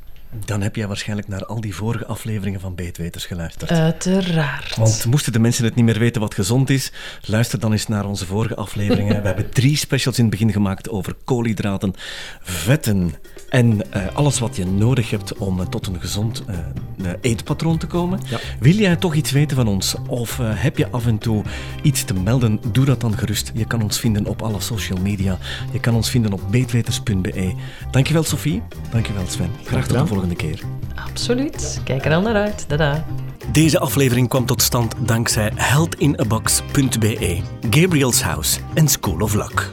Dan 0.46 0.62
heb 0.62 0.76
jij 0.76 0.88
waarschijnlijk 0.88 1.28
naar 1.28 1.46
al 1.46 1.62
die 1.62 1.76
vorige 1.76 2.06
afleveringen 2.06 2.60
van 2.60 2.76
Beetweters 2.76 3.26
geluisterd. 3.26 3.72
Uiteraard. 3.72 4.76
Want 4.76 5.06
moesten 5.06 5.34
de 5.34 5.39
mensen 5.39 5.65
het 5.65 5.76
niet 5.76 5.86
meer 5.86 6.00
weten 6.00 6.22
wat 6.22 6.34
gezond 6.34 6.69
is, 6.69 6.91
luister 7.22 7.60
dan 7.60 7.72
eens 7.72 7.88
naar 7.88 8.06
onze 8.06 8.26
vorige 8.26 8.56
afleveringen. 8.56 9.22
We 9.22 9.28
hebben 9.28 9.50
drie 9.50 9.78
specials 9.78 10.17
in 10.17 10.24
het 10.24 10.34
begin 10.34 10.52
gemaakt 10.52 10.89
over 10.89 11.15
koolhydraten, 11.24 11.93
vetten 12.41 13.13
en 13.50 13.91
eh, 13.91 14.02
alles 14.13 14.39
wat 14.39 14.56
je 14.56 14.65
nodig 14.65 15.10
hebt 15.10 15.38
om 15.38 15.60
eh, 15.60 15.67
tot 15.67 15.88
een 15.88 16.02
gezond 16.02 16.43
eh, 16.48 17.10
eetpatroon 17.22 17.78
te 17.78 17.88
komen. 17.88 18.19
Ja. 18.30 18.39
Wil 18.60 18.74
jij 18.74 18.96
toch 18.96 19.13
iets 19.13 19.32
weten 19.32 19.58
van 19.58 19.67
ons? 19.67 19.96
Of 20.08 20.39
heb 20.43 20.78
je 20.78 20.89
af 20.89 21.06
en 21.06 21.17
toe 21.17 21.43
iets 21.82 22.04
te 22.04 22.13
melden? 22.13 22.60
Doe 22.72 22.86
dat 22.86 23.02
dan 23.02 23.17
gerust. 23.17 23.52
Je 23.54 23.65
kan 23.65 23.82
ons 23.82 24.00
vinden 24.00 24.26
op 24.26 24.41
alle 24.41 24.60
social 24.60 25.00
media. 25.02 25.38
Je 25.72 25.80
kan 25.80 25.96
ons 25.96 26.10
vinden 26.10 26.34
op 26.34 26.41
beetweters.be. 26.52 27.54
Dankjewel 27.91 28.24
Sophie. 28.24 28.62
Dankjewel 28.91 29.26
Sven. 29.28 29.50
Graag 29.63 29.88
tot 29.88 29.98
de 29.98 30.06
gedaan. 30.08 30.23
Volgende 30.24 30.36
keer. 30.36 30.62
Absoluut. 31.10 31.82
Kijk 31.84 32.06
er 32.06 32.14
al 32.14 32.22
naar 32.22 32.36
uit. 32.36 32.66
Dada. 32.68 33.06
Deze 33.52 33.80
aflevering 33.80 34.30
kwam 34.30 34.46
tot 34.46 34.62
stand 34.62 34.96
dankzij 35.00 35.52
healthinabox.be, 35.56 37.42
Gabriel's 37.70 38.22
House 38.22 38.60
en 38.74 38.88
School 38.88 39.20
of 39.20 39.34
Luck. 39.34 39.72